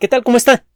¿Qué 0.00 0.08
tal? 0.08 0.24
¿Cómo 0.24 0.36
está? 0.36 0.66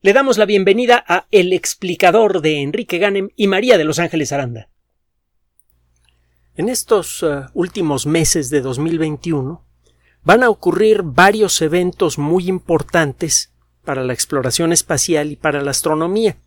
Le 0.00 0.14
damos 0.14 0.38
la 0.38 0.46
bienvenida 0.46 1.04
a 1.06 1.26
El 1.30 1.52
explicador 1.52 2.40
de 2.40 2.62
Enrique 2.62 2.96
Ganem 2.96 3.28
y 3.36 3.48
María 3.48 3.76
de 3.76 3.84
Los 3.84 3.98
Ángeles 3.98 4.32
Aranda. 4.32 4.70
En 6.54 6.70
estos 6.70 7.22
uh, 7.22 7.44
últimos 7.52 8.06
meses 8.06 8.48
de 8.48 8.62
2021 8.62 9.62
van 10.22 10.42
a 10.42 10.48
ocurrir 10.48 11.02
varios 11.02 11.60
eventos 11.60 12.16
muy 12.16 12.48
importantes 12.48 13.52
para 13.84 14.02
la 14.02 14.14
exploración 14.14 14.72
espacial 14.72 15.32
y 15.32 15.36
para 15.36 15.60
la 15.60 15.72
astronomía. 15.72 16.38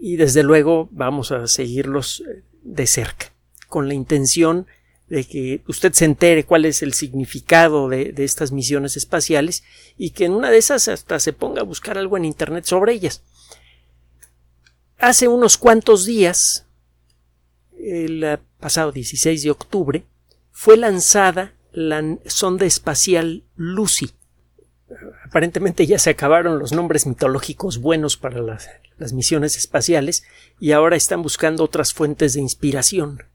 Y 0.00 0.16
desde 0.16 0.42
luego 0.42 0.88
vamos 0.90 1.32
a 1.32 1.46
seguirlos 1.48 2.22
eh, 2.26 2.44
de 2.62 2.86
cerca, 2.86 3.26
con 3.68 3.88
la 3.88 3.94
intención 3.94 4.62
de 4.64 4.79
que 5.10 5.62
usted 5.66 5.92
se 5.92 6.04
entere 6.04 6.44
cuál 6.44 6.64
es 6.64 6.82
el 6.82 6.94
significado 6.94 7.88
de, 7.88 8.14
estas 8.18 8.52
misiones 8.52 8.96
espaciales 8.96 9.64
y 9.98 10.10
que 10.10 10.24
en 10.24 10.32
una 10.32 10.50
de 10.50 10.58
esas 10.58 10.86
hasta 10.86 11.18
se 11.18 11.32
ponga 11.32 11.62
a 11.62 11.64
buscar 11.64 11.98
algo 11.98 12.16
en 12.16 12.24
Internet 12.24 12.64
sobre 12.64 12.92
ellas. 12.92 13.22
Hace 14.98 15.26
unos 15.26 15.58
cuantos 15.58 16.06
días, 16.06 16.66
el 17.76 18.38
pasado 18.60 18.92
16 18.92 19.42
de 19.42 19.50
octubre, 19.50 20.04
fue 20.52 20.76
lanzada 20.76 21.54
la 21.72 22.18
sonda 22.26 22.66
espacial 22.66 23.42
Lucy. 23.56 24.12
Aparentemente 25.24 25.86
ya 25.86 25.98
se 25.98 26.10
acabaron 26.10 26.58
los 26.58 26.72
nombres 26.72 27.06
mitológicos 27.06 27.78
buenos 27.78 28.16
para 28.16 28.40
las, 28.42 28.68
las 28.98 29.12
misiones 29.12 29.56
espaciales 29.56 30.22
y 30.60 30.72
ahora 30.72 30.96
están 30.96 31.22
buscando 31.22 31.64
otras 31.64 31.92
fuentes 31.94 32.34
de 32.34 32.40
inspiración. 32.40 33.29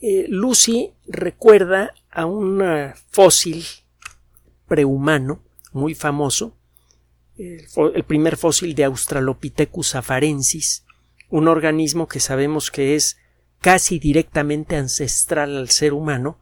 Eh, 0.00 0.26
Lucy 0.28 0.92
recuerda 1.06 1.94
a 2.10 2.26
un 2.26 2.62
eh, 2.62 2.92
fósil 3.08 3.64
prehumano 4.68 5.42
muy 5.72 5.94
famoso, 5.94 6.54
el, 7.38 8.04
primer 8.04 8.36
fósil 8.36 8.74
de 8.74 8.84
Australopithecus 8.84 9.94
afarensis, 9.94 10.84
un 11.28 11.48
organismo 11.48 12.08
que 12.08 12.20
sabemos 12.20 12.70
que 12.70 12.94
es 12.94 13.18
casi 13.60 13.98
directamente 13.98 14.76
ancestral 14.76 15.56
al 15.56 15.70
ser 15.70 15.92
humano, 15.92 16.38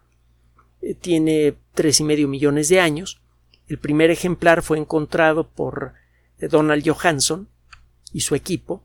eh, 0.81 0.95
tiene 0.95 1.57
tres 1.75 2.01
y 2.01 2.05
medio 2.05 2.29
millones 2.29 2.69
de 2.69 2.81
años. 2.81 3.21
El 3.67 3.79
primer 3.79 4.11
ejemplar 4.11 4.63
fue 4.63 4.79
encontrado 4.79 5.49
por 5.49 5.95
Donald 6.39 6.87
Johansson 6.87 7.49
y 8.13 8.21
su 8.21 8.35
equipo 8.35 8.85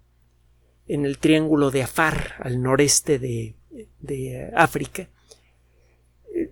en 0.87 1.05
el 1.05 1.17
triángulo 1.19 1.69
de 1.69 1.83
Afar, 1.83 2.35
al 2.39 2.61
noreste 2.61 3.19
de 3.19 3.55
de 3.99 4.51
África. 4.55 5.07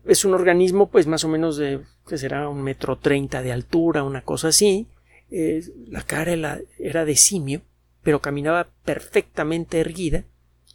Es 0.05 0.25
un 0.25 0.33
organismo, 0.33 0.89
pues 0.89 1.07
más 1.07 1.23
o 1.23 1.27
menos 1.27 1.57
de, 1.57 1.81
que 2.07 2.17
será 2.17 2.49
un 2.49 2.61
metro 2.61 2.97
treinta 2.97 3.41
de 3.41 3.51
altura, 3.51 4.03
una 4.03 4.23
cosa 4.23 4.49
así. 4.49 4.87
la 5.29 6.03
cara 6.03 6.59
era 6.79 7.05
de 7.05 7.15
simio, 7.15 7.61
pero 8.01 8.21
caminaba 8.21 8.69
perfectamente 8.85 9.79
erguida 9.79 10.23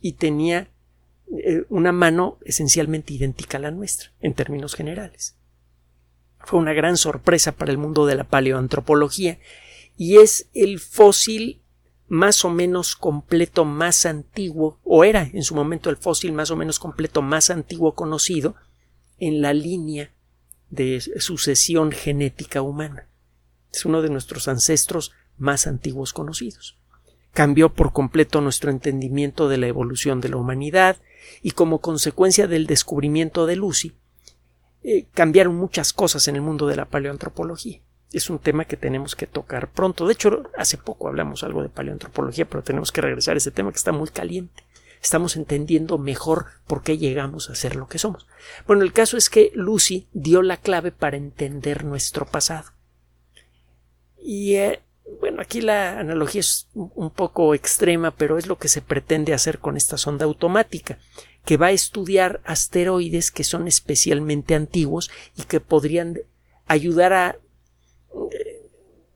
y 0.00 0.12
tenía 0.12 0.68
eh, 1.38 1.64
una 1.70 1.92
mano 1.92 2.38
esencialmente 2.44 3.14
idéntica 3.14 3.56
a 3.56 3.60
la 3.60 3.70
nuestra, 3.70 4.10
en 4.20 4.34
términos 4.34 4.74
generales. 4.74 5.36
Fue 6.40 6.58
una 6.58 6.74
gran 6.74 6.98
sorpresa 6.98 7.52
para 7.52 7.70
el 7.70 7.78
mundo 7.78 8.04
de 8.04 8.16
la 8.16 8.24
paleoantropología 8.24 9.38
y 9.96 10.18
es 10.18 10.50
el 10.52 10.78
fósil 10.78 11.61
más 12.12 12.44
o 12.44 12.50
menos 12.50 12.94
completo 12.94 13.64
más 13.64 14.04
antiguo, 14.04 14.78
o 14.84 15.02
era 15.02 15.30
en 15.32 15.42
su 15.42 15.54
momento 15.54 15.88
el 15.88 15.96
fósil 15.96 16.34
más 16.34 16.50
o 16.50 16.56
menos 16.56 16.78
completo 16.78 17.22
más 17.22 17.48
antiguo 17.48 17.94
conocido 17.94 18.54
en 19.18 19.40
la 19.40 19.54
línea 19.54 20.12
de 20.68 21.00
sucesión 21.00 21.90
genética 21.90 22.60
humana. 22.60 23.08
Es 23.72 23.86
uno 23.86 24.02
de 24.02 24.10
nuestros 24.10 24.46
ancestros 24.46 25.12
más 25.38 25.66
antiguos 25.66 26.12
conocidos. 26.12 26.76
Cambió 27.32 27.72
por 27.72 27.94
completo 27.94 28.42
nuestro 28.42 28.70
entendimiento 28.70 29.48
de 29.48 29.56
la 29.56 29.68
evolución 29.68 30.20
de 30.20 30.28
la 30.28 30.36
humanidad 30.36 30.98
y 31.40 31.52
como 31.52 31.80
consecuencia 31.80 32.46
del 32.46 32.66
descubrimiento 32.66 33.46
de 33.46 33.56
Lucy, 33.56 33.94
eh, 34.82 35.06
cambiaron 35.14 35.56
muchas 35.56 35.94
cosas 35.94 36.28
en 36.28 36.36
el 36.36 36.42
mundo 36.42 36.66
de 36.66 36.76
la 36.76 36.84
paleoantropología 36.84 37.80
es 38.12 38.30
un 38.30 38.38
tema 38.38 38.64
que 38.64 38.76
tenemos 38.76 39.16
que 39.16 39.26
tocar 39.26 39.70
pronto. 39.70 40.06
De 40.06 40.12
hecho, 40.12 40.50
hace 40.56 40.76
poco 40.76 41.08
hablamos 41.08 41.42
algo 41.42 41.62
de 41.62 41.68
paleoantropología, 41.68 42.44
pero 42.44 42.62
tenemos 42.62 42.92
que 42.92 43.00
regresar 43.00 43.34
a 43.34 43.38
ese 43.38 43.50
tema 43.50 43.70
que 43.70 43.78
está 43.78 43.92
muy 43.92 44.08
caliente. 44.08 44.64
Estamos 45.02 45.36
entendiendo 45.36 45.98
mejor 45.98 46.46
por 46.66 46.82
qué 46.82 46.96
llegamos 46.96 47.50
a 47.50 47.54
ser 47.54 47.74
lo 47.74 47.88
que 47.88 47.98
somos. 47.98 48.26
Bueno, 48.66 48.82
el 48.82 48.92
caso 48.92 49.16
es 49.16 49.30
que 49.30 49.50
Lucy 49.54 50.06
dio 50.12 50.42
la 50.42 50.58
clave 50.58 50.92
para 50.92 51.16
entender 51.16 51.84
nuestro 51.84 52.26
pasado. 52.26 52.70
Y 54.16 54.54
eh, 54.54 54.80
bueno, 55.20 55.42
aquí 55.42 55.60
la 55.60 55.98
analogía 55.98 56.40
es 56.40 56.68
un 56.74 57.10
poco 57.10 57.54
extrema, 57.54 58.12
pero 58.12 58.38
es 58.38 58.46
lo 58.46 58.58
que 58.58 58.68
se 58.68 58.80
pretende 58.80 59.34
hacer 59.34 59.58
con 59.58 59.76
esta 59.76 59.98
sonda 59.98 60.24
automática, 60.24 60.98
que 61.44 61.56
va 61.56 61.66
a 61.66 61.72
estudiar 61.72 62.40
asteroides 62.44 63.32
que 63.32 63.42
son 63.42 63.66
especialmente 63.66 64.54
antiguos 64.54 65.10
y 65.36 65.42
que 65.42 65.58
podrían 65.60 66.20
ayudar 66.66 67.12
a 67.12 67.36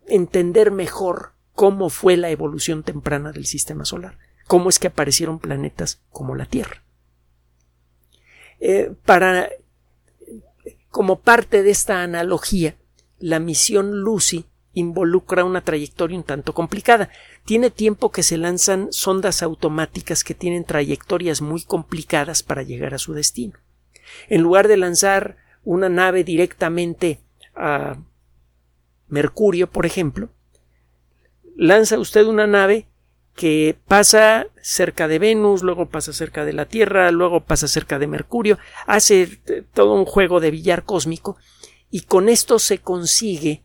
entender 0.06 0.70
mejor 0.70 1.32
cómo 1.54 1.88
fue 1.88 2.16
la 2.16 2.30
evolución 2.30 2.82
temprana 2.82 3.32
del 3.32 3.46
sistema 3.46 3.84
solar, 3.84 4.18
cómo 4.46 4.68
es 4.68 4.78
que 4.78 4.88
aparecieron 4.88 5.38
planetas 5.38 6.00
como 6.10 6.34
la 6.34 6.46
Tierra. 6.46 6.82
Eh, 8.60 8.92
para 9.04 9.50
como 10.90 11.20
parte 11.20 11.62
de 11.62 11.70
esta 11.70 12.02
analogía, 12.02 12.76
la 13.18 13.38
misión 13.38 14.00
Lucy 14.00 14.46
involucra 14.72 15.44
una 15.44 15.62
trayectoria 15.62 16.16
un 16.16 16.24
tanto 16.24 16.52
complicada. 16.52 17.10
Tiene 17.44 17.70
tiempo 17.70 18.10
que 18.10 18.22
se 18.22 18.36
lanzan 18.36 18.88
sondas 18.92 19.42
automáticas 19.42 20.24
que 20.24 20.34
tienen 20.34 20.64
trayectorias 20.64 21.40
muy 21.40 21.62
complicadas 21.62 22.42
para 22.42 22.62
llegar 22.62 22.94
a 22.94 22.98
su 22.98 23.14
destino. 23.14 23.58
En 24.28 24.42
lugar 24.42 24.68
de 24.68 24.76
lanzar 24.76 25.36
una 25.64 25.88
nave 25.88 26.24
directamente 26.24 27.20
a 27.54 27.98
Mercurio, 29.08 29.70
por 29.70 29.86
ejemplo, 29.86 30.30
lanza 31.56 31.98
usted 31.98 32.26
una 32.26 32.46
nave 32.46 32.88
que 33.34 33.76
pasa 33.86 34.46
cerca 34.62 35.08
de 35.08 35.18
Venus, 35.18 35.62
luego 35.62 35.90
pasa 35.90 36.12
cerca 36.12 36.44
de 36.44 36.54
la 36.54 36.66
Tierra, 36.66 37.10
luego 37.10 37.44
pasa 37.44 37.68
cerca 37.68 37.98
de 37.98 38.06
Mercurio, 38.06 38.58
hace 38.86 39.40
todo 39.74 39.94
un 39.94 40.06
juego 40.06 40.40
de 40.40 40.50
billar 40.50 40.84
cósmico 40.84 41.36
y 41.90 42.02
con 42.02 42.28
esto 42.28 42.58
se 42.58 42.78
consigue 42.78 43.62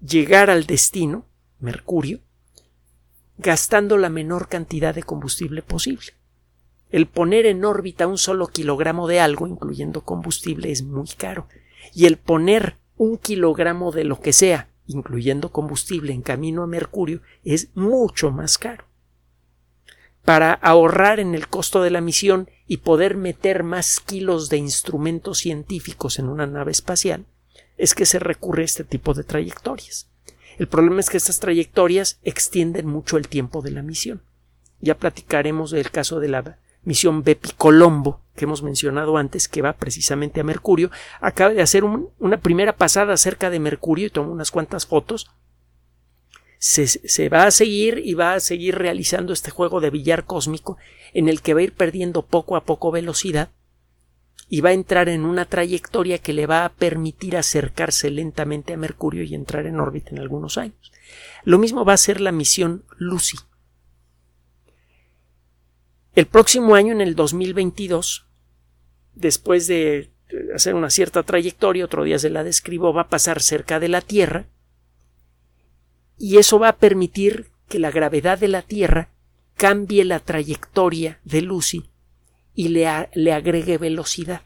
llegar 0.00 0.48
al 0.48 0.64
destino, 0.64 1.26
Mercurio, 1.58 2.20
gastando 3.36 3.96
la 3.96 4.10
menor 4.10 4.48
cantidad 4.48 4.94
de 4.94 5.02
combustible 5.02 5.62
posible. 5.62 6.12
El 6.90 7.06
poner 7.06 7.46
en 7.46 7.64
órbita 7.64 8.06
un 8.06 8.16
solo 8.16 8.46
kilogramo 8.46 9.08
de 9.08 9.20
algo, 9.20 9.46
incluyendo 9.46 10.02
combustible, 10.02 10.70
es 10.70 10.82
muy 10.82 11.08
caro. 11.08 11.48
Y 11.92 12.06
el 12.06 12.16
poner 12.16 12.76
un 12.98 13.16
kilogramo 13.16 13.92
de 13.92 14.04
lo 14.04 14.20
que 14.20 14.32
sea, 14.32 14.68
incluyendo 14.86 15.50
combustible 15.50 16.12
en 16.12 16.22
camino 16.22 16.62
a 16.62 16.66
Mercurio, 16.66 17.22
es 17.44 17.68
mucho 17.74 18.30
más 18.30 18.58
caro. 18.58 18.84
Para 20.24 20.52
ahorrar 20.52 21.20
en 21.20 21.34
el 21.34 21.48
costo 21.48 21.82
de 21.82 21.90
la 21.90 22.02
misión 22.02 22.50
y 22.66 22.78
poder 22.78 23.16
meter 23.16 23.62
más 23.62 24.00
kilos 24.00 24.50
de 24.50 24.58
instrumentos 24.58 25.38
científicos 25.38 26.18
en 26.18 26.28
una 26.28 26.46
nave 26.46 26.72
espacial, 26.72 27.24
es 27.78 27.94
que 27.94 28.04
se 28.04 28.18
recurre 28.18 28.62
a 28.62 28.66
este 28.66 28.84
tipo 28.84 29.14
de 29.14 29.24
trayectorias. 29.24 30.10
El 30.58 30.66
problema 30.66 31.00
es 31.00 31.08
que 31.08 31.16
estas 31.16 31.38
trayectorias 31.38 32.18
extienden 32.24 32.86
mucho 32.86 33.16
el 33.16 33.28
tiempo 33.28 33.62
de 33.62 33.70
la 33.70 33.82
misión. 33.82 34.20
Ya 34.80 34.98
platicaremos 34.98 35.70
del 35.70 35.90
caso 35.90 36.20
de 36.20 36.28
la 36.28 36.58
misión 36.88 37.22
Bepi 37.22 37.50
Colombo, 37.56 38.22
que 38.34 38.46
hemos 38.46 38.62
mencionado 38.62 39.18
antes, 39.18 39.46
que 39.46 39.62
va 39.62 39.74
precisamente 39.74 40.40
a 40.40 40.44
Mercurio, 40.44 40.90
acaba 41.20 41.52
de 41.52 41.60
hacer 41.60 41.84
una 41.84 42.40
primera 42.40 42.76
pasada 42.76 43.16
cerca 43.18 43.50
de 43.50 43.60
Mercurio 43.60 44.06
y 44.06 44.10
tomó 44.10 44.32
unas 44.32 44.50
cuantas 44.50 44.86
fotos. 44.86 45.30
Se, 46.58 46.88
se, 46.88 47.28
va 47.28 47.44
a 47.44 47.50
seguir 47.52 48.00
y 48.04 48.14
va 48.14 48.34
a 48.34 48.40
seguir 48.40 48.76
realizando 48.76 49.32
este 49.32 49.50
juego 49.50 49.80
de 49.80 49.90
billar 49.90 50.24
cósmico 50.24 50.76
en 51.12 51.28
el 51.28 51.40
que 51.40 51.54
va 51.54 51.60
a 51.60 51.64
ir 51.64 51.74
perdiendo 51.74 52.26
poco 52.26 52.56
a 52.56 52.64
poco 52.64 52.90
velocidad 52.90 53.50
y 54.48 54.62
va 54.62 54.70
a 54.70 54.72
entrar 54.72 55.08
en 55.08 55.24
una 55.24 55.44
trayectoria 55.44 56.18
que 56.18 56.32
le 56.32 56.46
va 56.46 56.64
a 56.64 56.70
permitir 56.70 57.36
acercarse 57.36 58.10
lentamente 58.10 58.72
a 58.72 58.78
Mercurio 58.78 59.22
y 59.22 59.34
entrar 59.34 59.66
en 59.66 59.78
órbita 59.78 60.10
en 60.10 60.20
algunos 60.20 60.56
años. 60.56 60.90
Lo 61.44 61.58
mismo 61.58 61.84
va 61.84 61.92
a 61.92 61.98
ser 61.98 62.20
la 62.20 62.32
misión 62.32 62.84
Lucy. 62.96 63.36
El 66.18 66.26
próximo 66.26 66.74
año, 66.74 66.90
en 66.90 67.00
el 67.00 67.14
2022, 67.14 68.26
después 69.14 69.68
de 69.68 70.10
hacer 70.52 70.74
una 70.74 70.90
cierta 70.90 71.22
trayectoria, 71.22 71.84
otro 71.84 72.02
día 72.02 72.18
se 72.18 72.28
la 72.28 72.42
describo, 72.42 72.92
va 72.92 73.02
a 73.02 73.08
pasar 73.08 73.40
cerca 73.40 73.78
de 73.78 73.86
la 73.86 74.00
Tierra 74.00 74.46
y 76.16 76.38
eso 76.38 76.58
va 76.58 76.70
a 76.70 76.76
permitir 76.78 77.52
que 77.68 77.78
la 77.78 77.92
gravedad 77.92 78.36
de 78.36 78.48
la 78.48 78.62
Tierra 78.62 79.10
cambie 79.54 80.04
la 80.04 80.18
trayectoria 80.18 81.20
de 81.22 81.40
Lucy 81.40 81.88
y 82.52 82.70
le, 82.70 82.88
le 83.14 83.32
agregue 83.32 83.78
velocidad. 83.78 84.42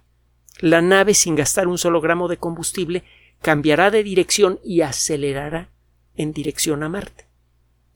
La 0.60 0.82
nave, 0.82 1.14
sin 1.14 1.36
gastar 1.36 1.68
un 1.68 1.78
solo 1.78 2.02
gramo 2.02 2.28
de 2.28 2.36
combustible, 2.36 3.02
cambiará 3.40 3.90
de 3.90 4.02
dirección 4.02 4.60
y 4.62 4.82
acelerará 4.82 5.70
en 6.16 6.34
dirección 6.34 6.82
a 6.82 6.90
Marte 6.90 7.28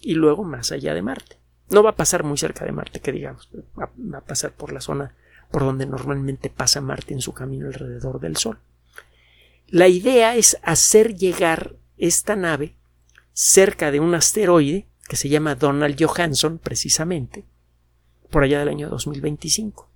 y 0.00 0.14
luego 0.14 0.44
más 0.44 0.72
allá 0.72 0.94
de 0.94 1.02
Marte. 1.02 1.36
No 1.68 1.82
va 1.82 1.90
a 1.90 1.96
pasar 1.96 2.22
muy 2.22 2.38
cerca 2.38 2.64
de 2.64 2.72
Marte, 2.72 3.00
que 3.00 3.12
digamos, 3.12 3.48
va, 3.78 3.90
a 4.16 4.20
pasar 4.20 4.52
por 4.52 4.72
la 4.72 4.80
zona 4.80 5.14
por 5.50 5.62
donde 5.62 5.86
normalmente 5.86 6.50
pasa 6.50 6.80
Marte 6.80 7.14
en 7.14 7.20
su 7.20 7.32
camino 7.32 7.66
alrededor 7.66 8.20
del 8.20 8.36
Sol. 8.36 8.58
La 9.68 9.88
idea 9.88 10.36
es 10.36 10.58
hacer 10.62 11.16
llegar 11.16 11.74
esta 11.96 12.36
nave 12.36 12.76
cerca 13.32 13.90
de 13.90 14.00
un 14.00 14.14
asteroide 14.14 14.86
que 15.08 15.16
se 15.16 15.28
llama 15.28 15.54
Donald 15.54 15.96
Johansson, 16.00 16.58
precisamente, 16.58 17.44
por 18.30 18.42
allá 18.42 18.58
del 18.60 18.68
año 18.68 18.88
2025. 18.88 19.88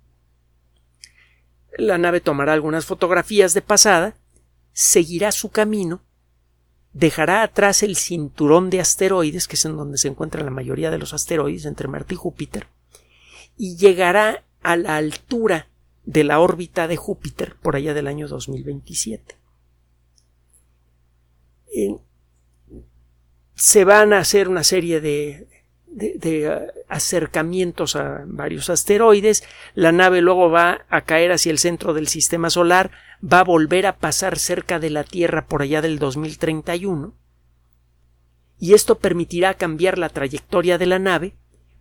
La 1.77 1.97
nave 1.97 2.21
tomará 2.21 2.53
algunas 2.53 2.85
fotografías 2.85 3.53
de 3.53 3.61
pasada, 3.61 4.15
seguirá 4.73 5.31
su 5.31 5.51
camino, 5.51 6.01
dejará 6.93 7.43
atrás 7.43 7.83
el 7.83 7.95
cinturón 7.95 8.69
de 8.69 8.81
asteroides, 8.81 9.47
que 9.47 9.55
es 9.55 9.65
en 9.65 9.77
donde 9.77 9.97
se 9.97 10.07
encuentra 10.07 10.43
la 10.43 10.51
mayoría 10.51 10.91
de 10.91 10.97
los 10.97 11.13
asteroides 11.13 11.65
entre 11.65 11.87
Marte 11.87 12.15
y 12.15 12.17
Júpiter, 12.17 12.67
y 13.57 13.77
llegará 13.77 14.43
a 14.61 14.75
la 14.75 14.97
altura 14.97 15.67
de 16.05 16.23
la 16.23 16.39
órbita 16.39 16.87
de 16.87 16.97
Júpiter 16.97 17.55
por 17.61 17.75
allá 17.75 17.93
del 17.93 18.07
año 18.07 18.27
2027. 18.27 19.39
se 23.55 23.85
van 23.85 24.11
a 24.11 24.17
hacer 24.17 24.49
una 24.49 24.63
serie 24.63 25.01
de 25.01 25.47
de, 25.91 26.49
uh, 26.49 26.81
acercamientos 26.87 27.95
a 27.95 28.23
varios 28.25 28.69
asteroides, 28.69 29.43
la 29.75 29.91
nave 29.91 30.21
luego 30.21 30.49
va 30.49 30.85
a 30.89 31.01
caer 31.01 31.31
hacia 31.31 31.51
el 31.51 31.59
centro 31.59 31.93
del 31.93 32.07
sistema 32.07 32.49
solar, 32.49 32.91
va 33.21 33.39
a 33.39 33.43
volver 33.43 33.85
a 33.85 33.97
pasar 33.97 34.39
cerca 34.39 34.79
de 34.79 34.89
la 34.89 35.03
Tierra 35.03 35.47
por 35.47 35.61
allá 35.61 35.81
del 35.81 35.99
2031, 35.99 37.15
y 38.57 38.73
esto 38.73 38.99
permitirá 38.99 39.55
cambiar 39.55 39.97
la 39.97 40.09
trayectoria 40.09 40.77
de 40.77 40.85
la 40.85 40.99
nave 40.99 41.35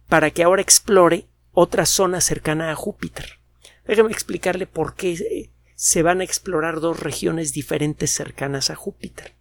para 0.08 0.30
que 0.30 0.42
ahora 0.42 0.62
explore 0.62 1.28
otra 1.52 1.86
zona 1.86 2.20
cercana 2.20 2.70
a 2.70 2.74
Júpiter. 2.74 3.38
Déjame 3.86 4.12
explicarle 4.12 4.66
por 4.66 4.94
qué 4.94 5.12
eh, 5.12 5.50
se 5.74 6.02
van 6.02 6.20
a 6.20 6.24
explorar 6.24 6.80
dos 6.80 7.00
regiones 7.00 7.52
diferentes 7.52 8.10
cercanas 8.10 8.70
a 8.70 8.76
Júpiter 8.76 9.39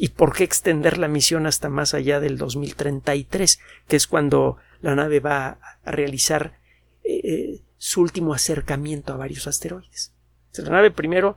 y 0.00 0.10
por 0.10 0.32
qué 0.32 0.44
extender 0.44 0.96
la 0.96 1.08
misión 1.08 1.46
hasta 1.46 1.68
más 1.68 1.92
allá 1.92 2.20
del 2.20 2.38
2033, 2.38 3.58
que 3.88 3.96
es 3.96 4.06
cuando 4.06 4.56
la 4.80 4.94
nave 4.94 5.18
va 5.18 5.58
a 5.84 5.90
realizar 5.90 6.60
eh, 7.02 7.20
eh, 7.24 7.62
su 7.78 8.00
último 8.00 8.32
acercamiento 8.32 9.12
a 9.12 9.16
varios 9.16 9.48
asteroides. 9.48 10.14
La 10.56 10.70
nave 10.70 10.92
primero 10.92 11.36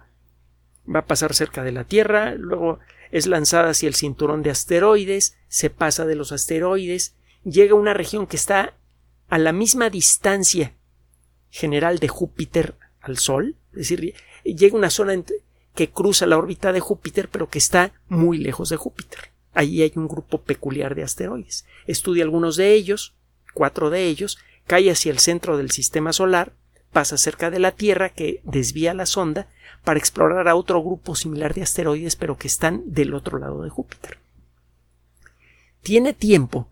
va 0.93 0.99
a 0.99 1.05
pasar 1.05 1.33
cerca 1.33 1.63
de 1.63 1.71
la 1.71 1.85
Tierra, 1.85 2.35
luego 2.35 2.79
es 3.11 3.25
lanzada 3.25 3.71
hacia 3.71 3.87
el 3.87 3.95
cinturón 3.95 4.43
de 4.43 4.51
asteroides, 4.51 5.37
se 5.47 5.71
pasa 5.71 6.05
de 6.05 6.15
los 6.15 6.31
asteroides, 6.31 7.15
llega 7.43 7.73
a 7.73 7.79
una 7.79 7.95
región 7.95 8.27
que 8.27 8.37
está 8.37 8.75
a 9.27 9.39
la 9.39 9.53
misma 9.53 9.89
distancia 9.89 10.75
general 11.49 11.97
de 11.97 12.07
Júpiter 12.09 12.75
al 13.01 13.17
Sol, 13.17 13.55
es 13.71 13.89
decir, 13.89 14.13
llega 14.43 14.75
a 14.75 14.77
una 14.77 14.91
zona 14.91 15.13
entre, 15.13 15.37
que 15.75 15.89
cruza 15.89 16.25
la 16.25 16.38
órbita 16.38 16.71
de 16.73 16.79
Júpiter, 16.79 17.29
pero 17.29 17.50
que 17.50 17.59
está 17.59 17.94
muy 18.07 18.38
lejos 18.38 18.69
de 18.69 18.77
Júpiter. 18.77 19.31
Allí 19.53 19.81
hay 19.81 19.94
un 19.95 20.07
grupo 20.07 20.41
peculiar 20.41 20.95
de 20.95 21.03
asteroides. 21.03 21.65
Estudia 21.88 22.23
algunos 22.23 22.56
de 22.56 22.73
ellos, 22.73 23.15
cuatro 23.53 23.89
de 23.89 24.06
ellos, 24.06 24.38
cae 24.65 24.89
hacia 24.91 25.12
el 25.12 25.19
centro 25.19 25.57
del 25.57 25.71
sistema 25.71 26.13
solar, 26.13 26.53
pasa 26.91 27.18
cerca 27.18 27.50
de 27.50 27.59
la 27.59 27.71
Tierra 27.71 28.09
que 28.09 28.41
desvía 28.44 28.94
la 28.94 29.06
sonda 29.06 29.47
para 29.83 30.00
explorar 30.00 30.47
a 30.47 30.56
otro 30.56 30.81
grupo 30.81 31.15
similar 31.15 31.53
de 31.53 31.63
asteroides, 31.63 32.15
pero 32.15 32.38
que 32.38 32.47
están 32.47 32.83
del 32.85 33.13
otro 33.13 33.39
lado 33.39 33.63
de 33.63 33.69
Júpiter. 33.69 34.19
Tiene 35.81 36.13
tiempo, 36.13 36.69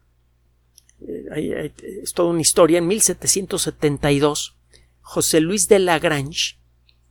eh, 1.02 1.74
es 2.04 2.14
toda 2.14 2.30
una 2.30 2.42
historia, 2.42 2.78
en 2.78 2.88
1772, 2.88 4.56
José 5.02 5.40
Luis 5.40 5.68
de 5.68 5.80
Lagrange 5.80 6.59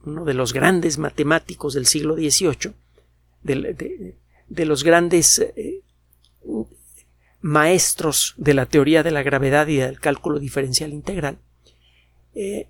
uno 0.05 0.25
de 0.25 0.35
los 0.35 0.53
grandes 0.53 0.99
matemáticos 0.99 1.75
del 1.75 1.87
siglo 1.87 2.15
XVIII, 2.15 2.73
de, 3.43 4.65
los 4.65 4.85
grandes 4.85 5.39
eh, 5.39 5.83
maestros 7.41 8.35
de 8.37 8.55
la 8.55 8.67
teoría 8.67 9.03
de 9.03 9.11
la 9.11 9.23
gravedad 9.23 9.67
y 9.69 9.77
del 9.77 10.01
cálculo 10.01 10.39
diferencial 10.39 10.93
integral, 10.93 11.39
eh, 12.35 12.69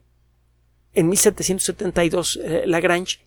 en 0.94 1.08
1772 1.08 2.40
eh, 2.42 2.62
Lagrange 2.66 3.20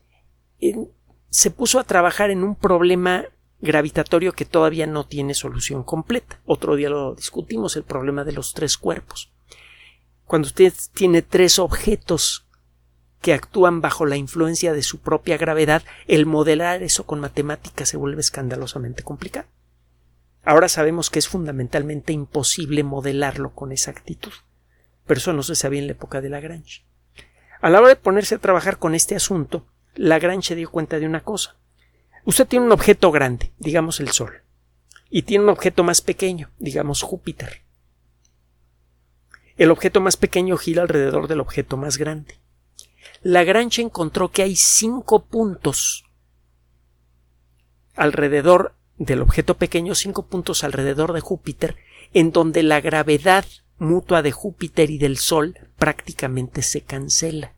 se 1.30 1.52
puso 1.52 1.80
a 1.80 1.84
trabajar 1.84 2.30
en 2.30 2.44
un 2.44 2.56
problema 2.56 3.26
gravitatorio 3.62 4.34
que 4.34 4.46
todavía 4.46 4.88
no 4.88 5.06
tiene 5.06 5.34
solución 5.34 5.84
completa. 5.84 6.42
Otro 6.46 6.76
día 6.76 6.90
lo 6.90 7.16
discutimos, 7.16 7.76
el 7.76 7.84
problema 7.84 8.24
de 8.24 8.34
los 8.34 8.54
tres 8.54 8.78
cuerpos. 8.78 9.32
Cuando 10.26 10.48
usted 10.48 10.74
tiene 10.94 11.22
tres 11.22 11.60
objetos 11.60 12.48
que 13.22 13.34
actúan 13.34 13.82
bajo 13.82 14.06
la 14.06 14.18
influencia 14.18 14.74
de 14.74 14.84
su 14.84 15.00
propia 15.00 15.38
gravedad, 15.38 15.84
el 16.08 16.26
modelar 16.26 16.84
eso 16.84 17.06
con 17.06 17.20
matemáticas 17.20 17.90
se 17.90 17.98
vuelve 17.98 18.22
escandalosamente 18.22 19.04
complicado. 19.04 19.48
Ahora 20.44 20.68
sabemos 20.68 21.12
que 21.12 21.20
es 21.20 21.28
fundamentalmente 21.28 22.14
imposible 22.14 22.84
modelarlo 22.84 23.52
con 23.52 23.72
exactitud, 23.72 24.34
pero 25.06 25.20
eso 25.20 25.34
no 25.34 25.44
se 25.44 25.56
sabía 25.56 25.80
en 25.80 25.88
la 25.88 25.94
época 25.94 26.20
de 26.20 26.30
Lagrange. 26.30 26.84
A 27.62 27.70
la 27.70 27.80
hora 27.80 27.90
de 27.90 27.96
ponerse 27.96 28.36
a 28.36 28.40
trabajar 28.40 28.80
con 28.80 28.96
este 28.96 29.16
asunto, 29.16 29.68
Lagrange 29.94 30.56
dio 30.56 30.72
cuenta 30.72 30.98
de 30.98 31.06
una 31.06 31.24
cosa. 31.24 31.58
Usted 32.26 32.48
tiene 32.48 32.66
un 32.66 32.72
objeto 32.72 33.12
grande, 33.12 33.52
digamos 33.60 34.00
el 34.00 34.10
Sol, 34.10 34.42
y 35.12 35.24
tiene 35.24 35.44
un 35.44 35.52
objeto 35.52 35.84
más 35.84 36.02
pequeño, 36.02 36.50
digamos 36.58 37.04
Júpiter. 37.04 37.62
El 39.58 39.70
objeto 39.70 40.02
más 40.02 40.18
pequeño 40.18 40.58
gira 40.58 40.82
alrededor 40.82 41.28
del 41.28 41.40
objeto 41.40 41.78
más 41.78 42.00
grande. 42.00 42.41
Lagrange 43.24 43.82
encontró 43.82 44.32
que 44.32 44.42
hay 44.42 44.56
cinco 44.56 45.26
puntos 45.26 46.06
alrededor 47.96 48.74
del 48.98 49.22
objeto 49.22 49.58
pequeño, 49.58 49.96
cinco 49.96 50.26
puntos 50.28 50.64
alrededor 50.64 51.14
de 51.14 51.22
Júpiter, 51.22 51.78
en 52.14 52.32
donde 52.32 52.64
la 52.64 52.82
gravedad 52.82 53.46
mutua 53.78 54.22
de 54.22 54.32
Júpiter 54.32 54.90
y 54.90 54.98
del 54.98 55.18
Sol 55.18 55.56
prácticamente 55.78 56.62
se 56.62 56.82
cancela. 56.82 57.54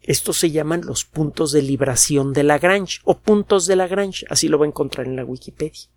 Estos 0.00 0.38
se 0.38 0.50
llaman 0.50 0.82
los 0.86 1.04
puntos 1.04 1.52
de 1.52 1.62
libración 1.62 2.32
de 2.32 2.42
Lagrange 2.42 3.00
o 3.04 3.18
puntos 3.18 3.66
de 3.66 3.76
Lagrange, 3.76 4.26
así 4.30 4.48
lo 4.48 4.58
va 4.58 4.64
a 4.64 4.68
encontrar 4.68 5.06
en 5.06 5.16
la 5.16 5.24
Wikipedia. 5.24 5.88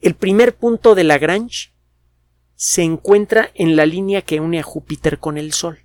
El 0.00 0.14
primer 0.14 0.54
punto 0.56 0.94
de 0.94 1.04
Lagrange 1.04 1.72
se 2.54 2.82
encuentra 2.82 3.50
en 3.54 3.76
la 3.76 3.86
línea 3.86 4.22
que 4.22 4.40
une 4.40 4.58
a 4.58 4.62
Júpiter 4.62 5.18
con 5.18 5.38
el 5.38 5.52
Sol. 5.52 5.83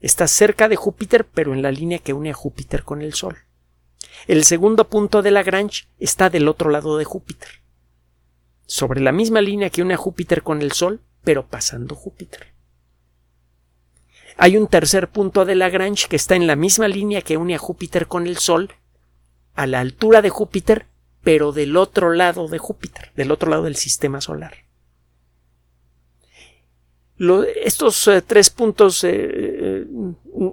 Está 0.00 0.28
cerca 0.28 0.68
de 0.68 0.76
Júpiter, 0.76 1.26
pero 1.26 1.52
en 1.52 1.62
la 1.62 1.72
línea 1.72 1.98
que 1.98 2.12
une 2.12 2.30
a 2.30 2.34
Júpiter 2.34 2.84
con 2.84 3.02
el 3.02 3.14
Sol. 3.14 3.36
El 4.26 4.44
segundo 4.44 4.88
punto 4.88 5.22
de 5.22 5.32
Lagrange 5.32 5.88
está 5.98 6.30
del 6.30 6.48
otro 6.48 6.70
lado 6.70 6.98
de 6.98 7.04
Júpiter. 7.04 7.48
Sobre 8.66 9.00
la 9.00 9.12
misma 9.12 9.40
línea 9.40 9.70
que 9.70 9.82
une 9.82 9.94
a 9.94 9.96
Júpiter 9.96 10.42
con 10.42 10.62
el 10.62 10.72
Sol, 10.72 11.00
pero 11.24 11.46
pasando 11.46 11.96
Júpiter. 11.96 12.52
Hay 14.36 14.56
un 14.56 14.68
tercer 14.68 15.08
punto 15.08 15.44
de 15.44 15.56
Lagrange 15.56 16.06
que 16.08 16.16
está 16.16 16.36
en 16.36 16.46
la 16.46 16.54
misma 16.54 16.86
línea 16.86 17.22
que 17.22 17.36
une 17.36 17.56
a 17.56 17.58
Júpiter 17.58 18.06
con 18.06 18.28
el 18.28 18.38
Sol, 18.38 18.72
a 19.54 19.66
la 19.66 19.80
altura 19.80 20.22
de 20.22 20.30
Júpiter, 20.30 20.86
pero 21.22 21.50
del 21.50 21.76
otro 21.76 22.12
lado 22.12 22.46
de 22.46 22.58
Júpiter, 22.58 23.10
del 23.16 23.32
otro 23.32 23.50
lado 23.50 23.64
del 23.64 23.74
sistema 23.74 24.20
solar 24.20 24.68
estos 27.64 28.06
eh, 28.08 28.22
tres 28.22 28.50
puntos 28.50 29.02
eh, 29.02 29.47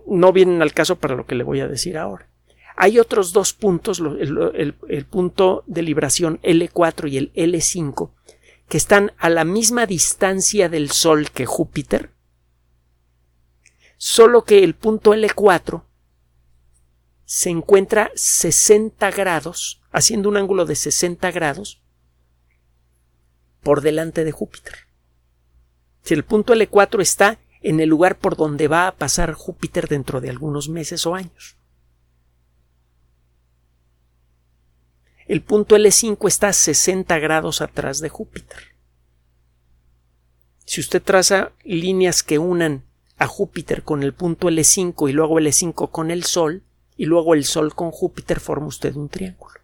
no 0.07 0.33
vienen 0.33 0.61
al 0.61 0.73
caso 0.73 0.97
para 0.97 1.15
lo 1.15 1.25
que 1.25 1.35
le 1.35 1.43
voy 1.43 1.59
a 1.59 1.67
decir 1.67 1.97
ahora. 1.97 2.29
Hay 2.75 2.99
otros 2.99 3.31
dos 3.31 3.53
puntos, 3.53 3.99
el, 3.99 5.05
punto 5.09 5.63
de 5.65 5.81
libración 5.81 6.41
L4 6.41 7.09
y 7.09 7.17
el 7.17 7.33
L5, 7.33 8.11
que 8.67 8.77
están 8.77 9.13
a 9.17 9.29
la 9.29 9.45
misma 9.45 9.85
distancia 9.85 10.67
del 10.67 10.91
Sol 10.91 11.31
que 11.31 11.45
Júpiter, 11.45 12.11
solo 13.97 14.43
que 14.43 14.63
el 14.63 14.75
punto 14.75 15.13
L4 15.13 15.83
se 17.23 17.49
encuentra 17.49 18.11
60 18.15 19.09
grados, 19.11 19.81
haciendo 19.91 20.27
un 20.27 20.37
ángulo 20.37 20.65
de 20.65 20.75
60 20.75 21.31
grados, 21.31 21.81
por 23.61 23.81
delante 23.81 24.25
de 24.25 24.31
Júpiter 24.31 24.85
si 26.05 26.13
el 26.13 26.23
punto 26.23 26.53
L4 26.53 27.01
está 27.01 27.39
en 27.65 27.79
el 27.79 27.89
lugar 27.89 28.19
por 28.19 28.37
donde 28.37 28.67
va 28.67 28.87
a 28.87 28.95
pasar 28.95 29.33
Júpiter 29.33 29.87
dentro 29.87 30.21
de 30.21 30.29
algunos 30.29 30.69
meses 30.69 31.07
o 31.07 31.15
años. 31.15 31.57
El 35.25 35.41
punto 35.41 35.75
L5 35.75 36.27
está 36.27 36.49
a 36.49 36.53
60 36.53 37.17
grados 37.17 37.61
atrás 37.61 38.01
de 38.01 38.09
Júpiter. 38.09 38.75
Si 40.65 40.79
usted 40.79 41.01
traza 41.01 41.53
líneas 41.63 42.21
que 42.21 42.37
unan 42.37 42.83
a 43.17 43.25
Júpiter 43.25 43.81
con 43.81 44.03
el 44.03 44.13
punto 44.13 44.47
L5 44.47 45.09
y 45.09 45.13
luego 45.13 45.39
L5 45.39 45.89
con 45.89 46.11
el 46.11 46.23
Sol, 46.23 46.61
y 46.95 47.05
luego 47.05 47.33
el 47.33 47.45
Sol 47.45 47.73
con 47.73 47.89
Júpiter, 47.89 48.39
forma 48.39 48.67
usted 48.67 48.95
un 48.95 49.09
triángulo. 49.09 49.59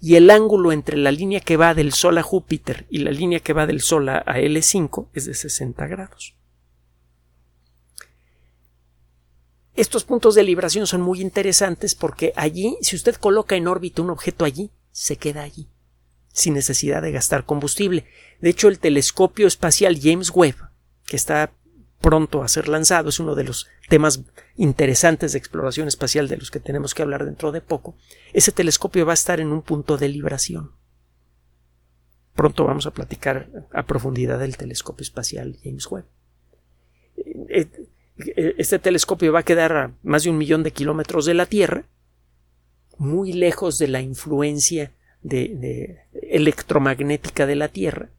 y 0.00 0.14
el 0.14 0.30
ángulo 0.30 0.70
entre 0.70 0.96
la 0.96 1.10
línea 1.10 1.40
que 1.40 1.56
va 1.56 1.74
del 1.74 1.92
Sol 1.92 2.16
a 2.16 2.22
Júpiter 2.22 2.86
y 2.90 2.98
la 2.98 3.10
línea 3.10 3.40
que 3.40 3.52
va 3.52 3.66
del 3.66 3.80
Sol 3.80 4.08
a 4.08 4.24
L5 4.24 5.08
es 5.14 5.26
de 5.26 5.34
60 5.34 5.86
grados. 5.88 6.34
Estos 9.76 10.04
puntos 10.04 10.36
de 10.36 10.44
libración 10.44 10.86
son 10.86 11.00
muy 11.00 11.20
interesantes 11.20 11.94
porque 11.94 12.32
allí, 12.36 12.76
si 12.80 12.94
usted 12.94 13.16
coloca 13.16 13.56
en 13.56 13.66
órbita 13.66 14.02
un 14.02 14.10
objeto 14.10 14.44
allí, 14.44 14.70
se 14.92 15.16
queda 15.16 15.42
allí, 15.42 15.68
sin 16.32 16.54
necesidad 16.54 17.02
de 17.02 17.10
gastar 17.10 17.44
combustible. 17.44 18.06
De 18.40 18.50
hecho, 18.50 18.68
el 18.68 18.78
telescopio 18.78 19.48
espacial 19.48 19.98
James 20.00 20.30
Webb, 20.30 20.56
que 21.06 21.16
está 21.16 21.52
pronto 22.00 22.42
a 22.44 22.48
ser 22.48 22.68
lanzado, 22.68 23.08
es 23.08 23.18
uno 23.18 23.34
de 23.34 23.44
los 23.44 23.66
temas 23.88 24.22
interesantes 24.56 25.32
de 25.32 25.38
exploración 25.38 25.88
espacial 25.88 26.28
de 26.28 26.36
los 26.36 26.52
que 26.52 26.60
tenemos 26.60 26.94
que 26.94 27.02
hablar 27.02 27.24
dentro 27.24 27.50
de 27.50 27.60
poco, 27.60 27.96
ese 28.32 28.52
telescopio 28.52 29.04
va 29.04 29.12
a 29.12 29.14
estar 29.14 29.40
en 29.40 29.48
un 29.48 29.62
punto 29.62 29.96
de 29.96 30.08
libración. 30.08 30.72
Pronto 32.34 32.64
vamos 32.64 32.86
a 32.86 32.92
platicar 32.92 33.48
a 33.72 33.84
profundidad 33.84 34.38
del 34.38 34.56
telescopio 34.56 35.02
espacial 35.02 35.58
James 35.64 35.86
Webb. 35.90 36.06
Eh, 38.18 38.54
este 38.58 38.78
telescopio 38.78 39.32
va 39.32 39.40
a 39.40 39.44
quedar 39.44 39.76
a 39.76 39.94
más 40.02 40.24
de 40.24 40.30
un 40.30 40.38
millón 40.38 40.62
de 40.62 40.72
kilómetros 40.72 41.26
de 41.26 41.34
la 41.34 41.46
Tierra, 41.46 41.84
muy 42.96 43.32
lejos 43.32 43.78
de 43.78 43.88
la 43.88 44.00
influencia 44.00 44.92
de, 45.22 46.00
electromagnética 46.30 47.46
de 47.46 47.56
la 47.56 47.68
Tierra, 47.68 48.10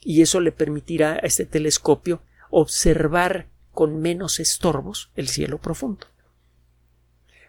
y 0.00 0.22
eso 0.22 0.40
le 0.40 0.52
permitirá 0.52 1.14
a 1.14 1.18
este 1.18 1.46
telescopio 1.46 2.20
observar 2.50 3.48
con 3.72 4.00
menos 4.00 4.38
estorbos 4.38 5.10
el 5.16 5.28
cielo 5.28 5.58
profundo. 5.58 6.06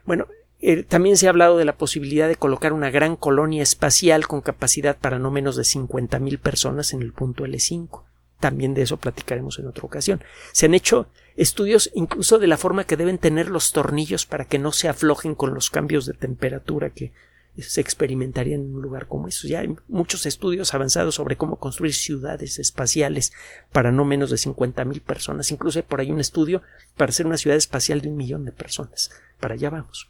Bueno, 0.05 0.27
eh, 0.59 0.83
también 0.83 1.17
se 1.17 1.27
ha 1.27 1.29
hablado 1.29 1.57
de 1.57 1.65
la 1.65 1.77
posibilidad 1.77 2.27
de 2.27 2.35
colocar 2.35 2.73
una 2.73 2.89
gran 2.89 3.15
colonia 3.15 3.61
espacial 3.61 4.27
con 4.27 4.41
capacidad 4.41 4.97
para 4.97 5.19
no 5.19 5.29
menos 5.29 5.55
de 5.55 5.63
50.000 5.63 6.39
personas 6.39 6.93
en 6.93 7.03
el 7.03 7.13
punto 7.13 7.45
L5. 7.45 8.06
También 8.39 8.73
de 8.73 8.83
eso 8.83 8.97
platicaremos 8.97 9.57
en 9.59 9.67
otra 9.67 9.83
ocasión. 9.83 10.23
Se 10.51 10.67
han 10.67 10.73
hecho 10.73 11.07
estudios 11.35 11.91
incluso 11.95 12.39
de 12.39 12.47
la 12.47 12.57
forma 12.57 12.83
que 12.83 12.97
deben 12.97 13.17
tener 13.17 13.49
los 13.49 13.71
tornillos 13.71 14.25
para 14.25 14.45
que 14.45 14.59
no 14.59 14.71
se 14.71 14.87
aflojen 14.87 15.35
con 15.35 15.53
los 15.53 15.69
cambios 15.69 16.05
de 16.05 16.13
temperatura 16.13 16.91
que 16.91 17.11
se 17.57 17.81
experimentarían 17.81 18.61
en 18.61 18.75
un 18.75 18.81
lugar 18.81 19.07
como 19.07 19.27
eso. 19.27 19.47
Ya 19.47 19.61
hay 19.61 19.75
muchos 19.87 20.25
estudios 20.25 20.73
avanzados 20.73 21.15
sobre 21.15 21.37
cómo 21.37 21.57
construir 21.57 21.93
ciudades 21.93 22.59
espaciales 22.59 23.33
para 23.71 23.91
no 23.91 24.05
menos 24.05 24.29
de 24.29 24.37
50.000 24.37 25.01
personas. 25.01 25.51
Incluso 25.51 25.79
hay 25.79 25.83
por 25.83 25.99
ahí 25.99 26.11
un 26.11 26.19
estudio 26.19 26.61
para 26.95 27.09
hacer 27.09 27.25
una 27.25 27.37
ciudad 27.37 27.57
espacial 27.57 28.01
de 28.01 28.09
un 28.09 28.17
millón 28.17 28.45
de 28.45 28.51
personas. 28.51 29.09
Para 29.39 29.55
allá 29.55 29.69
vamos. 29.69 30.09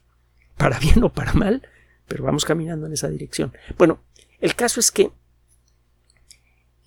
Para 0.58 0.80
bien 0.80 1.04
o 1.04 1.10
para 1.10 1.34
mal, 1.34 1.62
pero 2.08 2.24
vamos 2.24 2.44
caminando 2.44 2.88
en 2.88 2.94
esa 2.94 3.08
dirección. 3.08 3.54
Bueno, 3.78 4.00
el 4.40 4.56
caso 4.56 4.80
es 4.80 4.92
que 4.92 5.12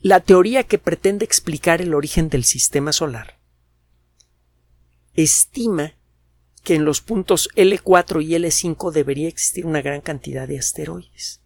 la 0.02 0.20
teoría 0.20 0.64
que 0.64 0.78
pretende 0.78 1.24
explicar 1.24 1.80
el 1.80 1.94
origen 1.94 2.28
del 2.28 2.44
sistema 2.44 2.92
solar 2.92 3.38
estima 5.14 5.94
que 6.62 6.74
en 6.74 6.84
los 6.84 7.00
puntos 7.00 7.48
L4 7.56 8.22
y 8.22 8.30
L5 8.30 8.92
debería 8.92 9.28
existir 9.28 9.66
una 9.66 9.82
gran 9.82 10.00
cantidad 10.00 10.46
de 10.46 10.58
asteroides. 10.58 11.40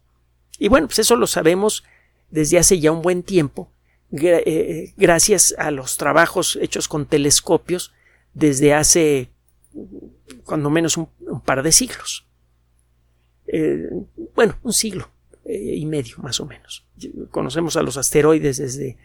Y 0.59 0.67
bueno, 0.67 0.87
pues 0.87 0.99
eso 0.99 1.15
lo 1.15 1.27
sabemos 1.27 1.83
desde 2.29 2.57
hace 2.57 2.79
ya 2.79 2.91
un 2.91 3.01
buen 3.01 3.23
tiempo, 3.23 3.71
eh, 4.11 4.93
gracias 4.97 5.55
a 5.57 5.71
los 5.71 5.97
trabajos 5.97 6.57
hechos 6.61 6.87
con 6.87 7.05
telescopios 7.05 7.93
desde 8.33 8.73
hace 8.73 9.31
cuando 10.45 10.69
menos 10.69 10.97
un, 10.97 11.09
par 11.43 11.63
de 11.63 11.71
siglos. 11.71 12.25
Eh, 13.47 13.89
bueno, 14.33 14.57
un 14.63 14.73
siglo 14.73 15.09
eh, 15.09 15.14
y 15.47 15.85
medio 15.85 16.17
más 16.17 16.39
o 16.39 16.45
menos. 16.45 16.85
Conocemos 17.31 17.77
a 17.77 17.83
los 17.83 17.97
asteroides 17.97 18.57
desde 18.57 18.97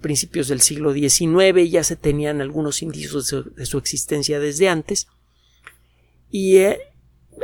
principios 0.00 0.48
del 0.48 0.60
siglo 0.60 0.92
XIX, 0.92 1.70
ya 1.70 1.84
se 1.84 1.94
tenían 1.94 2.40
algunos 2.40 2.82
indicios 2.82 3.32
de 3.54 3.66
su 3.66 3.78
existencia 3.78 4.40
desde 4.40 4.68
antes, 4.68 5.06
y 6.30 6.56
eh, 6.56 6.80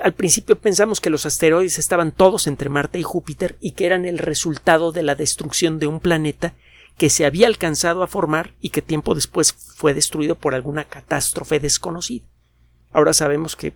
al 0.03 0.13
principio 0.13 0.59
pensamos 0.59 1.01
que 1.01 1.11
los 1.11 1.27
asteroides 1.27 1.79
estaban 1.79 2.13
todos 2.13 2.47
entre 2.47 2.69
Marte 2.69 2.99
y 2.99 3.03
Júpiter 3.03 3.57
y 3.61 3.73
que 3.73 3.87
eran 3.87 4.05
el 4.05 4.19
resultado 4.19 4.93
de 4.93 5.03
la 5.03 5.15
destrucción 5.15 5.79
de 5.79 5.87
un 5.87 6.01
planeta 6.01 6.55
que 6.97 7.11
se 7.11 7.25
había 7.25 7.47
alcanzado 7.47 8.03
a 8.03 8.07
formar 8.07 8.55
y 8.61 8.71
que 8.71 8.83
tiempo 8.83 9.15
después 9.15 9.53
fue 9.53 9.95
destruido 9.95 10.37
por 10.37 10.55
alguna 10.55 10.85
catástrofe 10.85 11.61
desconocida. 11.61 12.27
Ahora 12.91 13.15
sabemos 13.15 13.57
que 13.57 13.75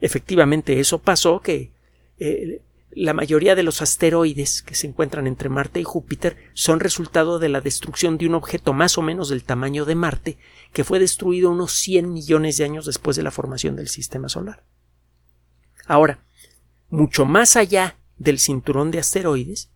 efectivamente 0.00 0.80
eso 0.80 0.98
pasó, 0.98 1.40
que 1.40 1.72
eh, 2.18 2.62
la 2.90 3.12
mayoría 3.12 3.54
de 3.54 3.62
los 3.62 3.82
asteroides 3.82 4.62
que 4.62 4.74
se 4.74 4.86
encuentran 4.86 5.26
entre 5.26 5.48
Marte 5.48 5.80
y 5.80 5.84
Júpiter 5.84 6.36
son 6.54 6.80
resultado 6.80 7.38
de 7.38 7.48
la 7.48 7.60
destrucción 7.60 8.16
de 8.16 8.26
un 8.26 8.34
objeto 8.34 8.72
más 8.72 8.96
o 8.96 9.02
menos 9.02 9.28
del 9.28 9.44
tamaño 9.44 9.84
de 9.84 9.94
Marte 9.94 10.38
que 10.72 10.84
fue 10.84 10.98
destruido 10.98 11.50
unos 11.50 11.72
100 11.72 12.12
millones 12.12 12.56
de 12.56 12.64
años 12.64 12.86
después 12.86 13.16
de 13.16 13.22
la 13.22 13.30
formación 13.30 13.76
del 13.76 13.88
sistema 13.88 14.28
solar. 14.28 14.64
Ahora, 15.86 16.20
mucho 16.88 17.26
más 17.26 17.56
allá 17.56 17.96
del 18.16 18.38
cinturón 18.38 18.90
de 18.90 18.98
asteroides, 18.98 19.70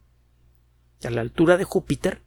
a 1.04 1.10
la 1.10 1.20
altura 1.20 1.56
de 1.56 1.64
Júpiter, 1.64 2.22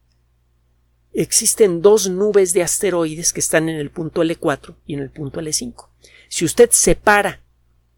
existen 1.13 1.81
dos 1.81 2.09
nubes 2.09 2.53
de 2.53 2.63
asteroides 2.63 3.33
que 3.33 3.39
están 3.39 3.69
en 3.69 3.77
el 3.77 3.91
punto 3.91 4.23
L4 4.23 4.75
y 4.85 4.95
en 4.95 5.01
el 5.01 5.09
punto 5.09 5.41
L5. 5.41 5.87
Si 6.27 6.45
usted 6.45 6.69
separa 6.71 7.41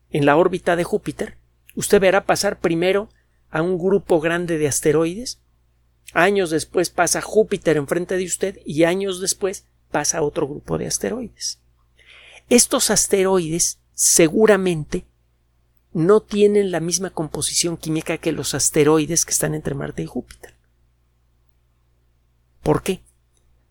en 0.09 0.25
la 0.25 0.35
órbita 0.37 0.75
de 0.75 0.83
Júpiter, 0.83 1.37
usted 1.75 1.99
verá 1.99 2.25
pasar 2.25 2.59
primero 2.59 3.09
a 3.49 3.61
un 3.61 3.77
grupo 3.77 4.19
grande 4.19 4.57
de 4.57 4.67
asteroides, 4.67 5.39
años 6.13 6.49
después 6.49 6.89
pasa 6.89 7.21
Júpiter 7.21 7.77
enfrente 7.77 8.17
de 8.17 8.25
usted 8.25 8.59
y 8.65 8.83
años 8.83 9.21
después 9.21 9.65
pasa 9.91 10.21
otro 10.21 10.47
grupo 10.47 10.77
de 10.77 10.87
asteroides. 10.87 11.59
Estos 12.49 12.91
asteroides 12.91 13.79
seguramente 13.93 15.05
no 15.93 16.19
tienen 16.21 16.71
la 16.71 16.81
misma 16.81 17.09
composición 17.09 17.77
química 17.77 18.17
que 18.17 18.33
los 18.33 18.53
asteroides 18.53 19.23
que 19.25 19.31
están 19.31 19.55
entre 19.55 19.75
Marte 19.75 20.03
y 20.03 20.05
Júpiter. 20.05 20.53
¿Por 22.61 22.83
qué? 22.83 23.01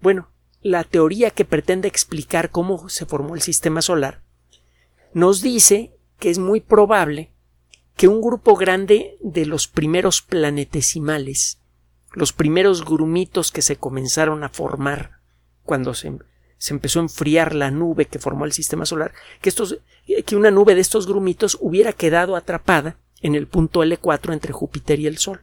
Bueno, 0.00 0.30
la 0.62 0.84
teoría 0.84 1.30
que 1.30 1.44
pretende 1.44 1.88
explicar 1.88 2.50
cómo 2.50 2.88
se 2.88 3.04
formó 3.04 3.34
el 3.34 3.42
sistema 3.42 3.82
solar 3.82 4.22
nos 5.12 5.42
dice 5.42 5.94
que 6.18 6.30
es 6.30 6.38
muy 6.38 6.60
probable 6.60 7.33
que 7.96 8.08
un 8.08 8.20
grupo 8.20 8.56
grande 8.56 9.16
de 9.20 9.46
los 9.46 9.68
primeros 9.68 10.22
planetesimales, 10.22 11.60
los 12.12 12.32
primeros 12.32 12.84
grumitos 12.84 13.52
que 13.52 13.62
se 13.62 13.76
comenzaron 13.76 14.44
a 14.44 14.48
formar 14.48 15.20
cuando 15.62 15.94
se, 15.94 16.12
empezó 16.68 17.00
a 17.00 17.02
enfriar 17.02 17.54
la 17.54 17.70
nube 17.70 18.06
que 18.06 18.18
formó 18.18 18.44
el 18.44 18.52
sistema 18.52 18.86
solar, 18.86 19.12
que, 19.40 19.48
estos, 19.48 19.78
que 20.26 20.36
una 20.36 20.50
nube 20.50 20.74
de 20.74 20.80
estos 20.80 21.06
grumitos 21.06 21.56
hubiera 21.60 21.92
quedado 21.92 22.36
atrapada 22.36 22.96
en 23.20 23.34
el 23.34 23.46
punto 23.46 23.84
L4 23.84 24.32
entre 24.32 24.52
Júpiter 24.52 25.00
y 25.00 25.06
el 25.06 25.18
Sol. 25.18 25.40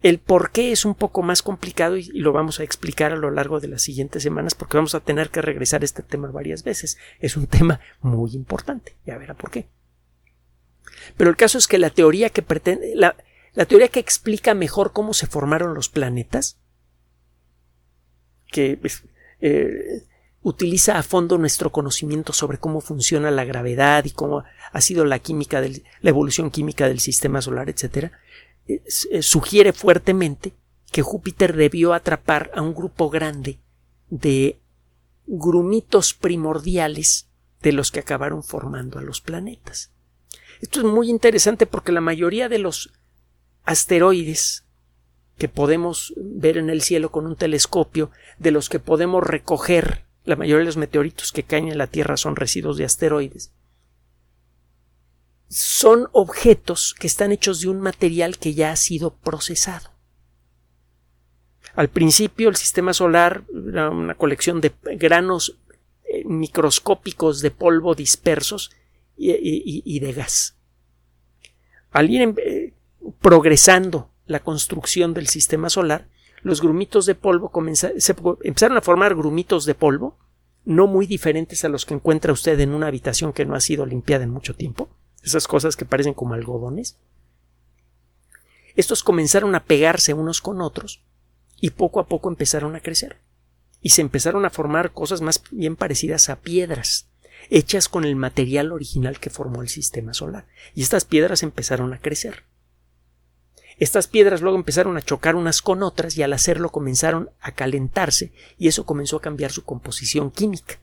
El 0.00 0.18
por 0.18 0.50
qué 0.50 0.72
es 0.72 0.84
un 0.84 0.96
poco 0.96 1.22
más 1.22 1.42
complicado 1.42 1.96
y, 1.96 2.04
lo 2.06 2.32
vamos 2.32 2.58
a 2.58 2.64
explicar 2.64 3.12
a 3.12 3.16
lo 3.16 3.30
largo 3.30 3.60
de 3.60 3.68
las 3.68 3.82
siguientes 3.82 4.22
semanas 4.22 4.54
porque 4.54 4.76
vamos 4.76 4.96
a 4.96 5.00
tener 5.00 5.30
que 5.30 5.42
regresar 5.42 5.82
a 5.82 5.84
este 5.84 6.02
tema 6.02 6.28
varias 6.32 6.64
veces. 6.64 6.98
Es 7.20 7.36
un 7.36 7.46
tema 7.46 7.80
muy 8.00 8.32
importante. 8.32 8.96
Ya 9.06 9.16
verá 9.16 9.34
por 9.34 9.50
qué. 9.50 9.68
Pero 11.16 11.30
el 11.30 11.36
caso 11.36 11.58
es 11.58 11.66
que 11.66 11.78
la 11.78 11.90
teoría 11.90 12.30
que 12.30 12.42
pretende, 12.42 12.94
la, 12.94 13.14
teoría 13.66 13.88
que 13.88 14.00
explica 14.00 14.54
mejor 14.54 14.92
cómo 14.92 15.14
se 15.14 15.26
formaron 15.26 15.74
los 15.74 15.88
planetas, 15.88 16.58
que 18.50 18.78
eh, 19.40 20.04
utiliza 20.42 20.98
a 20.98 21.02
fondo 21.02 21.38
nuestro 21.38 21.70
conocimiento 21.70 22.32
sobre 22.32 22.58
cómo 22.58 22.80
funciona 22.80 23.30
la 23.30 23.44
gravedad 23.44 24.04
y 24.04 24.10
cómo 24.10 24.44
ha 24.72 24.80
sido 24.80 25.04
la 25.04 25.18
química 25.18 25.60
la 25.60 26.10
evolución 26.10 26.50
química 26.50 26.88
del 26.88 27.00
sistema 27.00 27.40
solar, 27.40 27.70
etcétera, 27.70 28.12
eh, 28.68 28.82
sugiere 29.22 29.72
fuertemente 29.72 30.52
que 30.90 31.02
Júpiter 31.02 31.56
debió 31.56 31.94
atrapar 31.94 32.50
a 32.54 32.62
un 32.62 32.74
grupo 32.74 33.08
grande 33.08 33.58
de 34.10 34.60
grumitos 35.26 36.12
primordiales 36.14 37.28
de 37.62 37.72
los 37.72 37.90
que 37.90 38.00
acabaron 38.00 38.42
formando 38.42 38.98
a 38.98 39.02
los 39.02 39.20
planetas. 39.20 39.91
Esto 40.62 40.78
es 40.78 40.86
muy 40.86 41.10
interesante 41.10 41.66
porque 41.66 41.92
la 41.92 42.00
mayoría 42.00 42.48
de 42.48 42.58
los 42.58 42.92
asteroides 43.64 44.64
que 45.36 45.48
podemos 45.48 46.14
ver 46.16 46.56
en 46.56 46.70
el 46.70 46.82
cielo 46.82 47.10
con 47.10 47.26
un 47.26 47.34
telescopio, 47.34 48.12
de 48.38 48.52
los 48.52 48.68
que 48.68 48.78
podemos 48.78 49.24
recoger, 49.24 50.04
la 50.24 50.36
mayoría 50.36 50.60
de 50.60 50.66
los 50.66 50.76
meteoritos 50.76 51.32
que 51.32 51.42
caen 51.42 51.66
en 51.66 51.78
la 51.78 51.88
Tierra 51.88 52.16
son 52.16 52.36
residuos 52.36 52.76
de 52.76 52.84
asteroides, 52.84 53.52
son 55.48 56.08
objetos 56.12 56.94
que 56.96 57.08
están 57.08 57.32
hechos 57.32 57.60
de 57.60 57.68
un 57.68 57.80
material 57.80 58.38
que 58.38 58.54
ya 58.54 58.70
ha 58.70 58.76
sido 58.76 59.14
procesado. 59.16 59.90
Al 61.74 61.88
principio 61.88 62.48
el 62.48 62.56
sistema 62.56 62.94
solar 62.94 63.42
era 63.68 63.90
una 63.90 64.14
colección 64.14 64.60
de 64.60 64.72
granos 64.96 65.58
eh, 66.04 66.22
microscópicos 66.24 67.40
de 67.40 67.50
polvo 67.50 67.96
dispersos 67.96 68.70
y, 69.16 70.00
de 70.00 70.12
gas. 70.12 70.56
al 71.90 72.10
ir 72.10 72.34
eh, 72.38 72.74
progresando 73.20 74.10
la 74.26 74.40
construcción 74.40 75.14
del 75.14 75.28
sistema 75.28 75.70
solar, 75.70 76.08
los 76.42 76.60
grumitos 76.60 77.06
de 77.06 77.14
polvo 77.14 77.52
empezaron 78.42 78.76
a 78.76 78.82
formar 78.82 79.14
grumitos 79.14 79.64
de 79.64 79.74
polvo 79.74 80.18
no 80.64 80.86
muy 80.86 81.06
diferentes 81.06 81.64
a 81.64 81.68
los 81.68 81.84
que 81.84 81.94
encuentra 81.94 82.32
usted 82.32 82.58
en 82.60 82.74
una 82.74 82.86
habitación 82.86 83.32
que 83.32 83.44
no 83.44 83.54
ha 83.54 83.60
sido 83.60 83.86
limpiada 83.86 84.24
en 84.24 84.30
mucho 84.30 84.54
tiempo, 84.54 84.88
esas 85.22 85.46
cosas 85.46 85.76
que 85.76 85.84
parecen 85.84 86.14
como 86.14 86.34
algodones. 86.34 86.98
Estos 88.74 89.02
comenzaron 89.02 89.54
a 89.54 89.64
pegarse 89.64 90.14
unos 90.14 90.40
con 90.40 90.60
otros 90.60 91.02
y 91.60 91.70
poco 91.70 92.00
a 92.00 92.06
poco 92.06 92.28
empezaron 92.28 92.74
a 92.74 92.80
crecer 92.80 93.18
y 93.80 93.90
se 93.90 94.00
empezaron 94.00 94.44
a 94.44 94.50
formar 94.50 94.92
cosas 94.92 95.20
más 95.20 95.42
bien 95.50 95.76
parecidas 95.76 96.28
a 96.28 96.40
piedras, 96.40 97.08
hechas 97.52 97.88
con 97.88 98.04
el 98.04 98.16
material 98.16 98.72
original 98.72 99.20
que 99.20 99.30
formó 99.30 99.62
el 99.62 99.68
sistema 99.68 100.14
solar. 100.14 100.46
Y 100.74 100.82
estas 100.82 101.04
piedras 101.04 101.42
empezaron 101.42 101.92
a 101.92 101.98
crecer. 101.98 102.44
Estas 103.78 104.08
piedras 104.08 104.40
luego 104.40 104.56
empezaron 104.56 104.96
a 104.96 105.02
chocar 105.02 105.36
unas 105.36 105.60
con 105.60 105.82
otras 105.82 106.16
y 106.16 106.22
al 106.22 106.32
hacerlo 106.32 106.70
comenzaron 106.70 107.30
a 107.40 107.52
calentarse 107.52 108.32
y 108.56 108.68
eso 108.68 108.86
comenzó 108.86 109.16
a 109.16 109.22
cambiar 109.22 109.52
su 109.52 109.64
composición 109.64 110.30
química. 110.30 110.78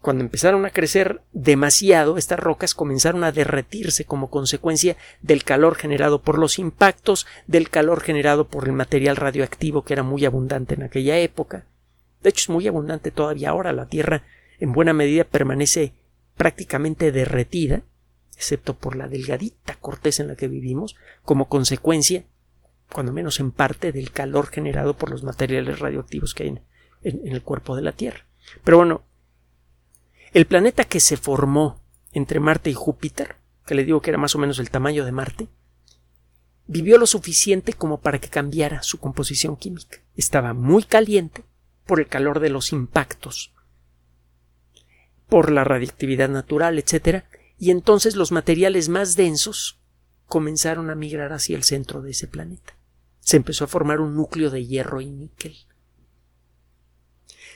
Cuando 0.00 0.24
empezaron 0.24 0.66
a 0.66 0.70
crecer 0.70 1.22
demasiado, 1.32 2.18
estas 2.18 2.40
rocas 2.40 2.74
comenzaron 2.74 3.22
a 3.22 3.32
derretirse 3.32 4.04
como 4.04 4.28
consecuencia 4.28 4.96
del 5.20 5.44
calor 5.44 5.76
generado 5.76 6.20
por 6.20 6.38
los 6.38 6.58
impactos, 6.58 7.26
del 7.46 7.70
calor 7.70 8.00
generado 8.00 8.48
por 8.48 8.66
el 8.66 8.72
material 8.72 9.16
radioactivo 9.16 9.84
que 9.84 9.92
era 9.92 10.02
muy 10.02 10.24
abundante 10.24 10.74
en 10.74 10.82
aquella 10.82 11.18
época. 11.18 11.64
De 12.22 12.30
hecho, 12.30 12.42
es 12.42 12.48
muy 12.50 12.66
abundante 12.66 13.10
todavía 13.10 13.50
ahora. 13.50 13.72
La 13.72 13.86
Tierra 13.86 14.24
en 14.62 14.72
buena 14.72 14.92
medida 14.92 15.24
permanece 15.24 15.92
prácticamente 16.36 17.10
derretida, 17.10 17.82
excepto 18.36 18.74
por 18.78 18.94
la 18.94 19.08
delgadita 19.08 19.74
corteza 19.74 20.22
en 20.22 20.28
la 20.28 20.36
que 20.36 20.46
vivimos, 20.46 20.94
como 21.24 21.48
consecuencia, 21.48 22.26
cuando 22.92 23.12
menos 23.12 23.40
en 23.40 23.50
parte, 23.50 23.90
del 23.90 24.12
calor 24.12 24.46
generado 24.46 24.96
por 24.96 25.10
los 25.10 25.24
materiales 25.24 25.80
radioactivos 25.80 26.32
que 26.32 26.44
hay 26.44 26.60
en, 27.02 27.26
el 27.26 27.42
cuerpo 27.42 27.74
de 27.74 27.82
la 27.82 27.90
Tierra. 27.90 28.24
Pero 28.62 28.76
bueno, 28.76 29.02
el 30.32 30.46
planeta 30.46 30.84
que 30.84 31.00
se 31.00 31.16
formó 31.16 31.80
entre 32.12 32.38
Marte 32.38 32.70
y 32.70 32.74
Júpiter, 32.74 33.34
que 33.66 33.74
le 33.74 33.84
digo 33.84 34.00
que 34.00 34.10
era 34.10 34.18
más 34.18 34.36
o 34.36 34.38
menos 34.38 34.60
el 34.60 34.70
tamaño 34.70 35.04
de 35.04 35.10
Marte, 35.10 35.48
vivió 36.68 36.98
lo 36.98 37.08
suficiente 37.08 37.72
como 37.72 38.00
para 38.00 38.20
que 38.20 38.28
cambiara 38.28 38.84
su 38.84 39.00
composición 39.00 39.56
química. 39.56 39.98
Estaba 40.14 40.54
muy 40.54 40.84
caliente 40.84 41.42
por 41.84 41.98
el 41.98 42.06
calor 42.06 42.38
de 42.38 42.50
los 42.50 42.72
impactos, 42.72 43.52
por 45.32 45.50
la 45.50 45.64
radiactividad 45.64 46.28
natural, 46.28 46.78
etc. 46.78 47.24
Y 47.58 47.70
entonces 47.70 48.16
los 48.16 48.32
materiales 48.32 48.90
más 48.90 49.16
densos 49.16 49.80
comenzaron 50.26 50.90
a 50.90 50.94
migrar 50.94 51.32
hacia 51.32 51.56
el 51.56 51.62
centro 51.62 52.02
de 52.02 52.10
ese 52.10 52.28
planeta. 52.28 52.76
Se 53.20 53.38
empezó 53.38 53.64
a 53.64 53.68
formar 53.68 54.02
un 54.02 54.14
núcleo 54.14 54.50
de 54.50 54.66
hierro 54.66 55.00
y 55.00 55.08
níquel. 55.08 55.56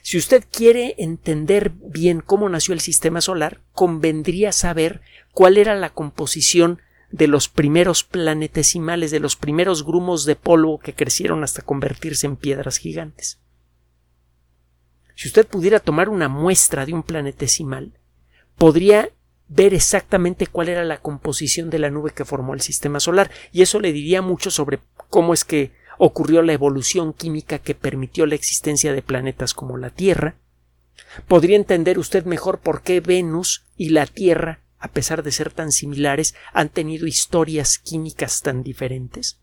Si 0.01 0.17
usted 0.17 0.43
quiere 0.51 0.95
entender 0.97 1.69
bien 1.69 2.23
cómo 2.23 2.49
nació 2.49 2.73
el 2.73 2.81
sistema 2.81 3.21
solar, 3.21 3.61
convendría 3.73 4.53
saber 4.53 5.03
cuál 5.35 5.59
era 5.59 5.75
la 5.75 5.91
composición 5.91 6.81
de 7.11 7.27
los 7.27 7.51
primeros 7.51 8.05
planetesimales, 8.05 9.11
de 9.11 9.21
los 9.21 9.37
primeros 9.37 9.85
grumos 9.85 10.25
de 10.25 10.37
polvo 10.37 10.79
que 10.79 10.95
crecieron 10.95 11.45
hasta 11.45 11.61
convertirse 11.61 12.27
en 12.27 12.37
piedras 12.37 12.79
gigantes. 12.79 13.39
Si 15.17 15.29
usted 15.29 15.47
pudiera 15.47 15.81
tomar 15.81 16.11
una 16.11 16.29
muestra 16.29 16.85
de 16.85 16.93
un 16.93 17.03
planetesimal, 17.03 17.99
podría 18.57 19.09
ver 19.49 19.73
exactamente 19.73 20.47
cuál 20.47 20.69
era 20.69 20.85
la 20.85 20.99
composición 20.99 21.71
de 21.71 21.79
la 21.79 21.91
nube 21.91 22.11
que 22.11 22.27
formó 22.27 22.53
el 22.53 22.61
sistema 22.61 23.01
solar, 23.01 23.31
y 23.51 23.63
eso 23.63 23.81
le 23.81 23.93
diría 23.93 24.21
mucho 24.21 24.51
sobre 24.51 24.79
cómo 25.09 25.33
es 25.33 25.45
que 25.45 25.73
ocurrió 25.99 26.43
la 26.43 26.53
evolución 26.53 27.15
química 27.15 27.59
que 27.59 27.75
permitió 27.75 28.27
la 28.27 28.35
existencia 28.35 28.93
de 28.93 29.01
planetas 29.01 29.55
como 29.55 29.79
la 29.79 29.89
Tierra, 29.89 30.37
podría 31.27 31.57
entender 31.57 31.99
usted 31.99 32.27
mejor 32.27 32.59
por 32.59 32.83
qué 32.83 33.01
Venus 33.01 33.65
y 33.75 33.89
la 33.91 34.05
Tierra, 34.05 34.61
a 34.79 34.89
pesar 34.89 35.23
de 35.23 35.33
ser 35.33 35.51
tan 35.51 35.73
similares, 35.73 36.35
han 36.53 36.69
tenido 36.69 37.07
historias 37.07 37.79
químicas 37.79 38.43
tan 38.43 38.63
diferentes. 38.63 39.39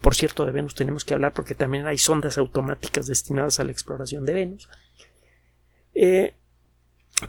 Por 0.00 0.14
cierto, 0.14 0.44
de 0.44 0.52
Venus 0.52 0.74
tenemos 0.74 1.04
que 1.04 1.14
hablar 1.14 1.32
porque 1.32 1.54
también 1.54 1.86
hay 1.86 1.98
sondas 1.98 2.38
automáticas 2.38 3.06
destinadas 3.06 3.60
a 3.60 3.64
la 3.64 3.72
exploración 3.72 4.24
de 4.26 4.34
Venus. 4.34 4.68
Eh, 5.94 6.34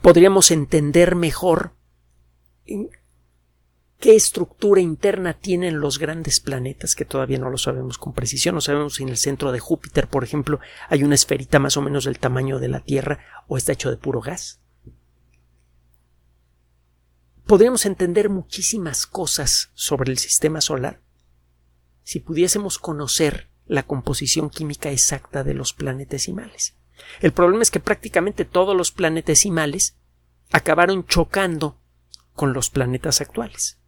podríamos 0.02 0.52
entender 0.52 1.16
mejor 1.16 1.74
qué 2.66 4.16
estructura 4.16 4.82
interna 4.82 5.34
tienen 5.34 5.80
los 5.80 5.98
grandes 5.98 6.40
planetas, 6.40 6.96
que 6.96 7.06
todavía 7.06 7.40
no 7.40 7.50
lo 7.50 7.58
sabemos 7.58 7.98
con 7.98 8.14
precisión. 8.14 8.56
No 8.56 8.62
sabemos 8.62 8.96
si 8.96 9.04
en 9.04 9.10
el 9.10 9.18
centro 9.18 9.52
de 9.52 9.60
Júpiter, 9.60 10.08
por 10.08 10.24
ejemplo, 10.24 10.60
hay 10.90 11.04
una 11.04 11.16
esferita 11.16 11.58
más 11.60 11.78
o 11.78 11.82
menos 11.82 12.06
del 12.06 12.20
tamaño 12.20 12.60
de 12.60 12.68
la 12.68 12.82
Tierra 12.82 13.20
o 13.48 13.58
está 13.58 13.72
hecho 13.72 13.90
de 13.90 13.98
puro 13.98 14.22
gas. 14.22 14.60
Podríamos 17.48 17.86
entender 17.86 18.30
muchísimas 18.30 19.06
cosas 19.08 19.72
sobre 19.74 20.12
el 20.12 20.18
sistema 20.18 20.62
solar 20.62 21.02
si 22.04 22.20
pudiésemos 22.20 22.80
conocer 22.80 23.50
la 23.66 23.84
composición 23.84 24.50
química 24.50 24.92
exacta 24.92 25.44
de 25.44 25.54
los 25.54 25.74
planetesimales. 25.74 26.76
El 27.20 27.32
problema 27.32 27.64
es 27.64 27.72
que 27.72 27.80
prácticamente 27.80 28.46
todos 28.46 28.76
los 28.76 28.92
planetesimales 28.92 29.96
acabaron 30.52 31.06
chocando 31.06 31.78
con 32.34 32.54
los 32.54 32.70
planetas 32.70 33.22
actuales 33.22 33.82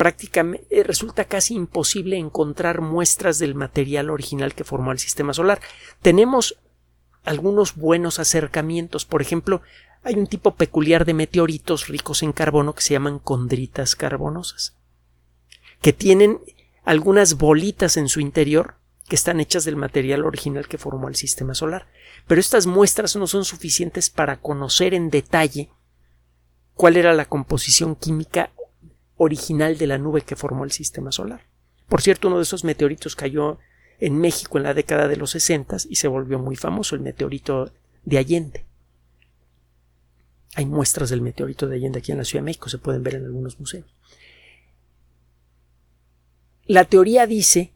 prácticamente 0.00 0.66
eh, 0.70 0.82
resulta 0.82 1.26
casi 1.26 1.52
imposible 1.52 2.16
encontrar 2.16 2.80
muestras 2.80 3.38
del 3.38 3.54
material 3.54 4.08
original 4.08 4.54
que 4.54 4.64
formó 4.64 4.92
el 4.92 4.98
sistema 4.98 5.34
solar. 5.34 5.60
Tenemos 6.00 6.56
algunos 7.22 7.76
buenos 7.76 8.18
acercamientos, 8.18 9.04
por 9.04 9.20
ejemplo, 9.20 9.60
hay 10.02 10.14
un 10.14 10.26
tipo 10.26 10.54
peculiar 10.54 11.04
de 11.04 11.12
meteoritos 11.12 11.88
ricos 11.88 12.22
en 12.22 12.32
carbono 12.32 12.74
que 12.74 12.80
se 12.80 12.94
llaman 12.94 13.18
condritas 13.18 13.94
carbonosas, 13.94 14.74
que 15.80 15.92
tienen 15.92 16.38
algunas 16.84 17.34
bolitas 17.34 17.96
en 17.96 18.08
su 18.08 18.20
interior 18.20 18.74
que 19.08 19.16
están 19.16 19.40
hechas 19.40 19.64
del 19.64 19.76
material 19.76 20.24
original 20.24 20.68
que 20.68 20.78
formó 20.78 21.08
el 21.08 21.16
sistema 21.16 21.54
solar. 21.54 21.88
Pero 22.26 22.40
estas 22.40 22.66
muestras 22.66 23.16
no 23.16 23.26
son 23.26 23.44
suficientes 23.44 24.08
para 24.08 24.36
conocer 24.36 24.94
en 24.94 25.10
detalle 25.10 25.68
cuál 26.74 26.96
era 26.96 27.12
la 27.12 27.24
composición 27.24 27.96
química 27.96 28.50
original 29.16 29.76
de 29.78 29.86
la 29.86 29.98
nube 29.98 30.22
que 30.22 30.36
formó 30.36 30.64
el 30.64 30.70
sistema 30.70 31.12
solar. 31.12 31.44
Por 31.88 32.02
cierto, 32.02 32.28
uno 32.28 32.36
de 32.36 32.44
esos 32.44 32.64
meteoritos 32.64 33.16
cayó 33.16 33.58
en 33.98 34.16
México 34.16 34.58
en 34.58 34.64
la 34.64 34.74
década 34.74 35.08
de 35.08 35.16
los 35.16 35.30
60 35.32 35.76
y 35.88 35.96
se 35.96 36.08
volvió 36.08 36.38
muy 36.38 36.56
famoso, 36.56 36.94
el 36.94 37.02
meteorito 37.02 37.72
de 38.04 38.18
Allende. 38.18 38.64
Hay 40.54 40.66
muestras 40.66 41.10
del 41.10 41.20
meteorito 41.20 41.66
de 41.66 41.76
Allende 41.76 41.98
aquí 41.98 42.12
en 42.12 42.18
la 42.18 42.24
Ciudad 42.24 42.42
de 42.42 42.46
México, 42.46 42.68
se 42.68 42.78
pueden 42.78 43.02
ver 43.02 43.16
en 43.16 43.24
algunos 43.24 43.58
museos. 43.58 43.86
La 46.70 46.84
teoría 46.84 47.26
dice 47.26 47.72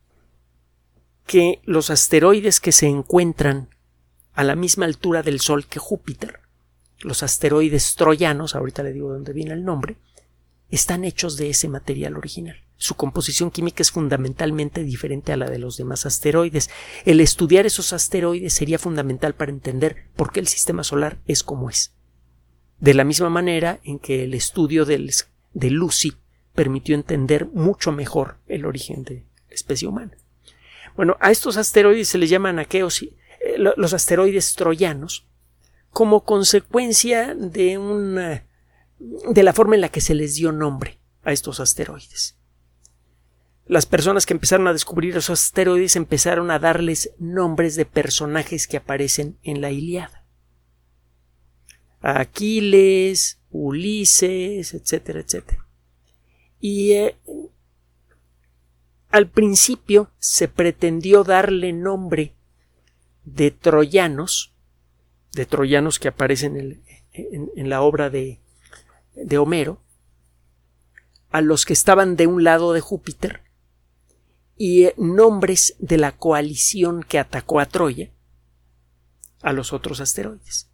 que 1.26 1.60
los 1.64 1.90
asteroides 1.90 2.60
que 2.60 2.70
se 2.70 2.86
encuentran 2.86 3.68
a 4.34 4.44
la 4.44 4.54
misma 4.54 4.84
altura 4.84 5.24
del 5.24 5.40
Sol 5.40 5.66
que 5.66 5.80
Júpiter, 5.80 6.38
los 7.00 7.24
asteroides 7.24 7.96
troyanos, 7.96 8.54
ahorita 8.54 8.84
le 8.84 8.92
digo 8.92 9.12
dónde 9.12 9.32
viene 9.32 9.52
el 9.52 9.64
nombre, 9.64 9.96
están 10.70 11.02
hechos 11.02 11.36
de 11.36 11.50
ese 11.50 11.66
material 11.66 12.16
original. 12.16 12.62
Su 12.76 12.94
composición 12.94 13.50
química 13.50 13.82
es 13.82 13.90
fundamentalmente 13.90 14.84
diferente 14.84 15.32
a 15.32 15.36
la 15.36 15.50
de 15.50 15.58
los 15.58 15.76
demás 15.76 16.06
asteroides. 16.06 16.70
El 17.04 17.18
estudiar 17.18 17.66
esos 17.66 17.92
asteroides 17.92 18.54
sería 18.54 18.78
fundamental 18.78 19.34
para 19.34 19.50
entender 19.50 20.06
por 20.14 20.30
qué 20.30 20.38
el 20.38 20.46
sistema 20.46 20.84
solar 20.84 21.18
es 21.26 21.42
como 21.42 21.68
es. 21.68 21.96
De 22.78 22.94
la 22.94 23.02
misma 23.02 23.28
manera 23.28 23.80
en 23.82 23.98
que 23.98 24.22
el 24.22 24.34
estudio 24.34 24.84
de 24.84 25.70
Lucy 25.70 26.12
permitió 26.54 26.94
entender 26.94 27.46
mucho 27.46 27.92
mejor 27.92 28.38
el 28.46 28.64
origen 28.64 29.04
de 29.04 29.26
la 29.48 29.54
especie 29.54 29.88
humana. 29.88 30.16
Bueno, 30.96 31.16
a 31.20 31.30
estos 31.30 31.56
asteroides 31.56 32.08
se 32.08 32.18
les 32.18 32.30
llaman 32.30 32.58
aqueos, 32.58 33.02
eh, 33.02 33.10
los 33.58 33.92
asteroides 33.92 34.54
troyanos, 34.54 35.26
como 35.90 36.24
consecuencia 36.24 37.34
de 37.34 38.42
la 39.42 39.52
forma 39.52 39.74
en 39.74 39.80
la 39.80 39.88
que 39.88 40.00
se 40.00 40.14
les 40.14 40.36
dio 40.36 40.52
nombre 40.52 40.98
a 41.22 41.32
estos 41.32 41.60
asteroides. 41.60 42.36
Las 43.66 43.86
personas 43.86 44.26
que 44.26 44.34
empezaron 44.34 44.68
a 44.68 44.72
descubrir 44.72 45.16
esos 45.16 45.40
asteroides 45.40 45.96
empezaron 45.96 46.50
a 46.50 46.58
darles 46.58 47.12
nombres 47.18 47.76
de 47.76 47.86
personajes 47.86 48.66
que 48.66 48.76
aparecen 48.76 49.38
en 49.42 49.60
la 49.60 49.70
Iliada. 49.70 50.26
Aquiles, 52.02 53.40
Ulises, 53.50 54.74
etcétera, 54.74 55.20
etcétera. 55.20 55.63
Y 56.64 56.92
eh, 56.92 57.16
al 59.10 59.28
principio 59.28 60.10
se 60.18 60.48
pretendió 60.48 61.22
darle 61.22 61.74
nombre 61.74 62.32
de 63.24 63.50
troyanos, 63.50 64.54
de 65.32 65.44
troyanos 65.44 65.98
que 65.98 66.08
aparecen 66.08 66.82
en 67.12 67.68
la 67.68 67.82
obra 67.82 68.08
de 68.08 68.40
de 69.14 69.38
Homero, 69.38 69.80
a 71.30 71.40
los 71.40 71.64
que 71.64 71.72
estaban 71.72 72.16
de 72.16 72.26
un 72.26 72.44
lado 72.44 72.72
de 72.72 72.80
Júpiter 72.80 73.42
y 74.56 74.84
eh, 74.84 74.94
nombres 74.96 75.76
de 75.78 75.98
la 75.98 76.12
coalición 76.12 77.02
que 77.02 77.18
atacó 77.18 77.60
a 77.60 77.66
Troya 77.66 78.10
a 79.42 79.52
los 79.52 79.72
otros 79.72 80.00
asteroides. 80.00 80.70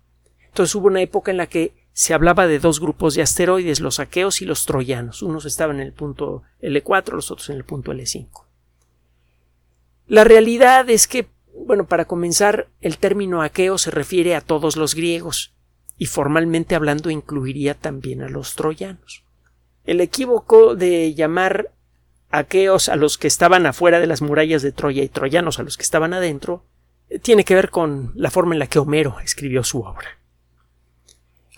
Entonces 0.46 0.74
hubo 0.74 0.87
una 0.87 1.00
época 1.00 1.31
en 1.31 1.38
la 1.38 1.46
que 1.46 1.79
se 2.00 2.14
hablaba 2.14 2.46
de 2.46 2.58
dos 2.58 2.80
grupos 2.80 3.14
de 3.14 3.20
asteroides, 3.20 3.80
los 3.80 4.00
aqueos 4.00 4.40
y 4.40 4.46
los 4.46 4.64
troyanos. 4.64 5.20
Unos 5.20 5.44
estaban 5.44 5.80
en 5.80 5.86
el 5.86 5.92
punto 5.92 6.42
L4, 6.62 7.12
los 7.12 7.30
otros 7.30 7.50
en 7.50 7.56
el 7.56 7.64
punto 7.64 7.92
L5. 7.92 8.46
La 10.06 10.24
realidad 10.24 10.88
es 10.88 11.06
que, 11.06 11.28
bueno, 11.54 11.84
para 11.86 12.06
comenzar, 12.06 12.68
el 12.80 12.96
término 12.96 13.42
aqueo 13.42 13.76
se 13.76 13.90
refiere 13.90 14.34
a 14.34 14.40
todos 14.40 14.78
los 14.78 14.94
griegos 14.94 15.52
y 15.98 16.06
formalmente 16.06 16.74
hablando 16.74 17.10
incluiría 17.10 17.74
también 17.74 18.22
a 18.22 18.30
los 18.30 18.54
troyanos. 18.54 19.22
El 19.84 20.00
equívoco 20.00 20.76
de 20.76 21.12
llamar 21.12 21.70
aqueos 22.30 22.88
a 22.88 22.96
los 22.96 23.18
que 23.18 23.28
estaban 23.28 23.66
afuera 23.66 24.00
de 24.00 24.06
las 24.06 24.22
murallas 24.22 24.62
de 24.62 24.72
Troya 24.72 25.02
y 25.02 25.08
troyanos 25.10 25.58
a 25.58 25.64
los 25.64 25.76
que 25.76 25.82
estaban 25.82 26.14
adentro 26.14 26.64
eh, 27.10 27.18
tiene 27.18 27.44
que 27.44 27.54
ver 27.54 27.68
con 27.68 28.12
la 28.14 28.30
forma 28.30 28.54
en 28.54 28.58
la 28.58 28.68
que 28.68 28.78
Homero 28.78 29.20
escribió 29.20 29.62
su 29.64 29.80
obra. 29.80 30.19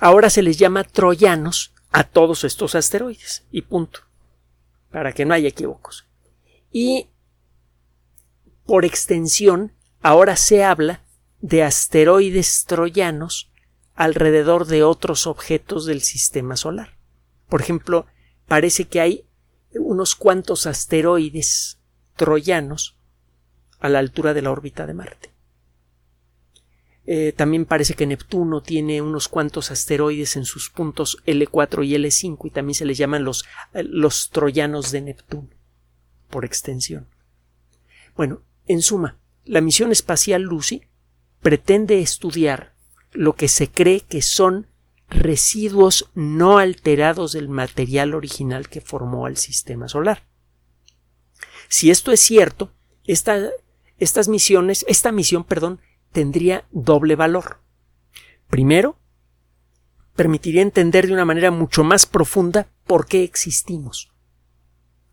Ahora 0.02 0.30
se 0.30 0.42
les 0.42 0.58
llama 0.58 0.82
troyanos 0.82 1.72
a 1.92 2.02
todos 2.02 2.42
estos 2.42 2.74
asteroides 2.74 3.44
y 3.52 3.62
punto, 3.62 4.00
para 4.90 5.12
que 5.12 5.24
no 5.24 5.32
haya 5.32 5.46
equívocos. 5.46 6.08
Y 6.72 7.06
por 8.66 8.84
extensión, 8.84 9.70
ahora 10.00 10.34
se 10.34 10.64
habla 10.64 11.02
de 11.40 11.62
asteroides 11.62 12.64
troyanos 12.64 13.52
alrededor 13.94 14.66
de 14.66 14.82
otros 14.82 15.28
objetos 15.28 15.86
del 15.86 16.00
sistema 16.00 16.56
solar. 16.56 16.98
Por 17.48 17.60
ejemplo, 17.60 18.06
parece 18.48 18.86
que 18.86 19.00
hay 19.00 19.24
unos 19.72 20.16
cuantos 20.16 20.66
asteroides 20.66 21.78
troyanos 22.16 22.98
a 23.78 23.88
la 23.88 24.00
altura 24.00 24.34
de 24.34 24.42
la 24.42 24.50
órbita 24.50 24.84
de 24.84 24.94
Marte. 24.94 25.31
Eh, 27.04 27.32
también 27.36 27.64
parece 27.64 27.94
que 27.94 28.06
Neptuno 28.06 28.62
tiene 28.62 29.02
unos 29.02 29.26
cuantos 29.28 29.70
asteroides 29.72 30.36
en 30.36 30.44
sus 30.44 30.70
puntos 30.70 31.18
L4 31.26 31.84
y 31.84 31.94
L5 31.94 32.46
y 32.46 32.50
también 32.50 32.74
se 32.74 32.84
les 32.84 32.96
llaman 32.96 33.24
los, 33.24 33.44
eh, 33.74 33.82
los 33.82 34.30
troyanos 34.30 34.92
de 34.92 35.00
Neptuno, 35.00 35.48
por 36.30 36.44
extensión. 36.44 37.08
Bueno, 38.14 38.42
en 38.66 38.82
suma, 38.82 39.18
la 39.44 39.60
misión 39.60 39.90
espacial 39.90 40.42
Lucy 40.42 40.82
pretende 41.40 42.00
estudiar 42.00 42.74
lo 43.12 43.34
que 43.34 43.48
se 43.48 43.68
cree 43.68 44.00
que 44.00 44.22
son 44.22 44.68
residuos 45.08 46.10
no 46.14 46.58
alterados 46.58 47.32
del 47.32 47.48
material 47.48 48.14
original 48.14 48.68
que 48.68 48.80
formó 48.80 49.26
al 49.26 49.36
sistema 49.36 49.88
solar. 49.88 50.24
Si 51.68 51.90
esto 51.90 52.12
es 52.12 52.20
cierto, 52.20 52.72
estas 53.04 54.28
misiones, 54.28 54.84
esta 54.88 55.10
misión, 55.10 55.44
perdón, 55.44 55.80
tendría 56.12 56.64
doble 56.70 57.16
valor. 57.16 57.60
Primero, 58.48 58.98
permitiría 60.14 60.62
entender 60.62 61.06
de 61.06 61.14
una 61.14 61.24
manera 61.24 61.50
mucho 61.50 61.84
más 61.84 62.06
profunda 62.06 62.68
por 62.86 63.06
qué 63.06 63.24
existimos. 63.24 64.12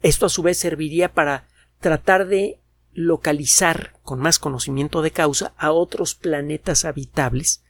Esto 0.02 0.26
a 0.26 0.30
su 0.30 0.44
vez 0.44 0.58
serviría 0.58 1.14
para 1.14 1.48
tratar 1.80 2.28
de 2.28 2.60
localizar 2.94 3.94
con 4.04 4.20
más 4.20 4.40
conocimiento 4.40 5.02
de 5.02 5.12
causa 5.12 5.54
a 5.58 5.72
otros 5.72 6.16
planetas 6.16 6.86
habitables 6.86 7.64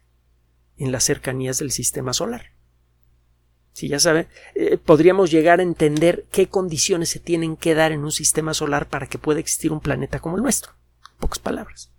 en 0.78 0.92
las 0.92 1.04
cercanías 1.04 1.60
del 1.60 1.72
sistema 1.72 2.14
solar. 2.14 2.54
Si 3.74 3.88
ya 3.88 4.00
saben, 4.00 4.28
eh, 4.56 4.78
podríamos 4.78 5.30
llegar 5.32 5.60
a 5.60 5.64
entender 5.64 6.26
qué 6.32 6.48
condiciones 6.48 7.10
se 7.10 7.20
tienen 7.20 7.56
que 7.56 7.76
dar 7.76 7.92
en 7.92 8.04
un 8.04 8.12
sistema 8.12 8.54
solar 8.54 8.90
para 8.90 9.08
que 9.08 9.20
pueda 9.20 9.40
existir 9.40 9.72
un 9.72 9.80
planeta 9.80 10.20
como 10.20 10.38
el 10.38 10.44
nuestro. 10.44 10.74
Pocas 11.20 11.40
palabras. 11.40 11.92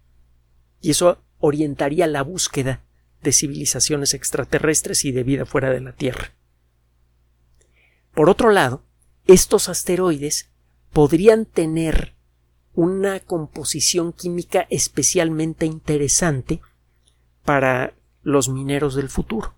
Y 0.81 0.91
eso 0.91 1.23
orientaría 1.39 2.07
la 2.07 2.23
búsqueda 2.23 2.83
de 3.23 3.33
civilizaciones 3.33 4.15
extraterrestres 4.15 5.05
y 5.05 5.13
de 5.13 5.23
vida 5.23 5.47
fuera 5.47 5.71
de 5.71 5.81
la 5.81 5.93
Tierra. 5.93 6.33
Por 8.15 8.29
otro 8.29 8.51
lado, 8.51 8.83
estos 9.27 9.69
asteroides 9.69 10.51
podrían 10.93 11.45
tener 11.47 12.15
una 12.75 13.21
composición 13.21 14.13
química 14.13 14.67
especialmente 14.71 15.67
interesante 15.67 16.61
para 17.45 17.95
los 18.23 18.49
mineros 18.49 18.95
del 18.95 19.09
futuro. 19.09 19.55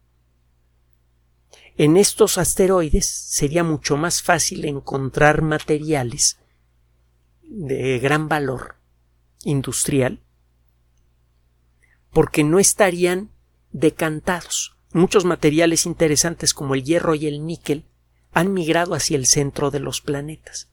En 1.77 1.97
estos 1.97 2.37
asteroides 2.39 3.07
sería 3.07 3.65
mucho 3.65 3.97
más 3.97 4.23
fácil 4.23 4.65
encontrar 4.65 5.43
materiales 5.43 6.39
de 7.43 7.99
gran 7.99 8.29
valor 8.29 8.77
industrial 9.45 10.21
porque 12.13 12.45
no 12.45 12.59
estarían 12.59 13.31
decantados. 13.73 14.77
Muchos 14.93 15.25
materiales 15.25 15.87
interesantes 15.87 16.55
como 16.55 16.75
el 16.75 16.85
hierro 16.85 17.15
y 17.15 17.27
el 17.27 17.47
níquel 17.47 17.85
han 18.33 18.53
migrado 18.53 18.95
hacia 18.95 19.17
el 19.17 19.27
centro 19.27 19.71
de 19.71 19.81
los 19.81 20.01
planetas. 20.01 20.69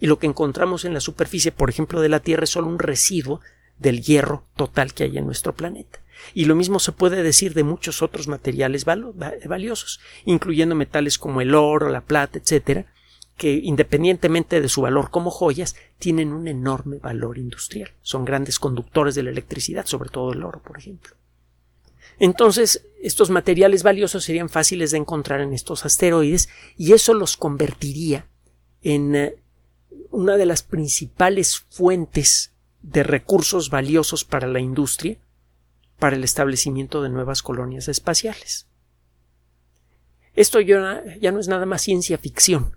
Y 0.00 0.06
lo 0.06 0.18
que 0.18 0.26
encontramos 0.26 0.84
en 0.84 0.94
la 0.94 1.00
superficie, 1.00 1.52
por 1.52 1.70
ejemplo, 1.70 2.00
de 2.00 2.08
la 2.08 2.20
Tierra 2.20 2.44
es 2.44 2.50
solo 2.50 2.68
un 2.68 2.78
residuo 2.78 3.40
del 3.78 4.02
hierro 4.02 4.44
total 4.56 4.94
que 4.94 5.04
hay 5.04 5.18
en 5.18 5.26
nuestro 5.26 5.54
planeta. 5.54 6.00
Y 6.34 6.46
lo 6.46 6.54
mismo 6.54 6.80
se 6.80 6.92
puede 6.92 7.22
decir 7.22 7.54
de 7.54 7.64
muchos 7.64 8.02
otros 8.02 8.28
materiales 8.28 8.84
valiosos, 8.84 10.00
incluyendo 10.24 10.74
metales 10.74 11.18
como 11.18 11.40
el 11.40 11.54
oro, 11.54 11.88
la 11.88 12.02
plata, 12.02 12.38
etcétera, 12.38 12.86
que 13.40 13.54
independientemente 13.54 14.60
de 14.60 14.68
su 14.68 14.82
valor 14.82 15.10
como 15.10 15.30
joyas, 15.30 15.74
tienen 15.98 16.34
un 16.34 16.46
enorme 16.46 16.98
valor 16.98 17.38
industrial. 17.38 17.90
Son 18.02 18.26
grandes 18.26 18.58
conductores 18.58 19.14
de 19.14 19.22
la 19.22 19.30
electricidad, 19.30 19.86
sobre 19.86 20.10
todo 20.10 20.34
el 20.34 20.42
oro, 20.42 20.60
por 20.62 20.76
ejemplo. 20.76 21.16
Entonces, 22.18 22.84
estos 23.00 23.30
materiales 23.30 23.82
valiosos 23.82 24.24
serían 24.24 24.50
fáciles 24.50 24.90
de 24.90 24.98
encontrar 24.98 25.40
en 25.40 25.54
estos 25.54 25.86
asteroides 25.86 26.50
y 26.76 26.92
eso 26.92 27.14
los 27.14 27.38
convertiría 27.38 28.26
en 28.82 29.16
eh, 29.16 29.36
una 30.10 30.36
de 30.36 30.44
las 30.44 30.62
principales 30.62 31.60
fuentes 31.70 32.52
de 32.82 33.04
recursos 33.04 33.70
valiosos 33.70 34.22
para 34.22 34.48
la 34.48 34.60
industria 34.60 35.16
para 35.98 36.14
el 36.14 36.24
establecimiento 36.24 37.02
de 37.02 37.08
nuevas 37.08 37.42
colonias 37.42 37.88
espaciales. 37.88 38.66
Esto 40.34 40.60
ya, 40.60 41.02
no 41.32 41.40
es 41.40 41.48
nada 41.48 41.64
más 41.64 41.80
ciencia 41.80 42.18
ficción. 42.18 42.76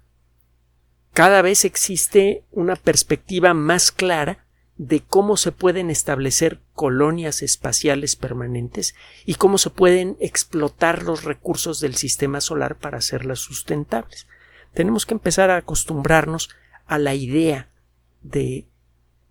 Cada 1.14 1.44
vez 1.44 1.64
existe 1.64 2.44
una 2.52 2.76
perspectiva 2.76 3.54
más 3.54 3.92
clara 3.92 4.46
de 4.78 5.02
cómo 5.02 5.38
se 5.38 5.52
pueden 5.52 5.92
establecer 5.92 6.60
colonias 6.74 7.44
espaciales 7.44 8.16
permanentes 8.16 8.96
y 9.24 9.36
cómo 9.36 9.60
se 9.60 9.70
pueden 9.70 10.18
explotar 10.20 11.04
los 11.04 11.24
recursos 11.24 11.80
del 11.80 11.96
sistema 11.96 12.42
solar 12.42 12.80
para 12.80 12.98
hacerlas 12.98 13.40
sustentables. 13.40 14.28
Tenemos 14.74 15.06
que 15.06 15.14
empezar 15.14 15.52
a 15.52 15.58
acostumbrarnos 15.58 16.50
a 16.88 16.98
la 16.98 17.14
idea 17.14 17.70
de 18.24 18.68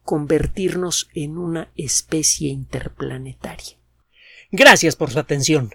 convertirnos 0.05 1.11
en 1.15 1.37
una 1.37 1.69
especie 1.77 2.49
interplanetaria. 2.49 3.77
Gracias 4.53 4.95
por 4.95 5.11
su 5.11 5.19
atención. 5.19 5.75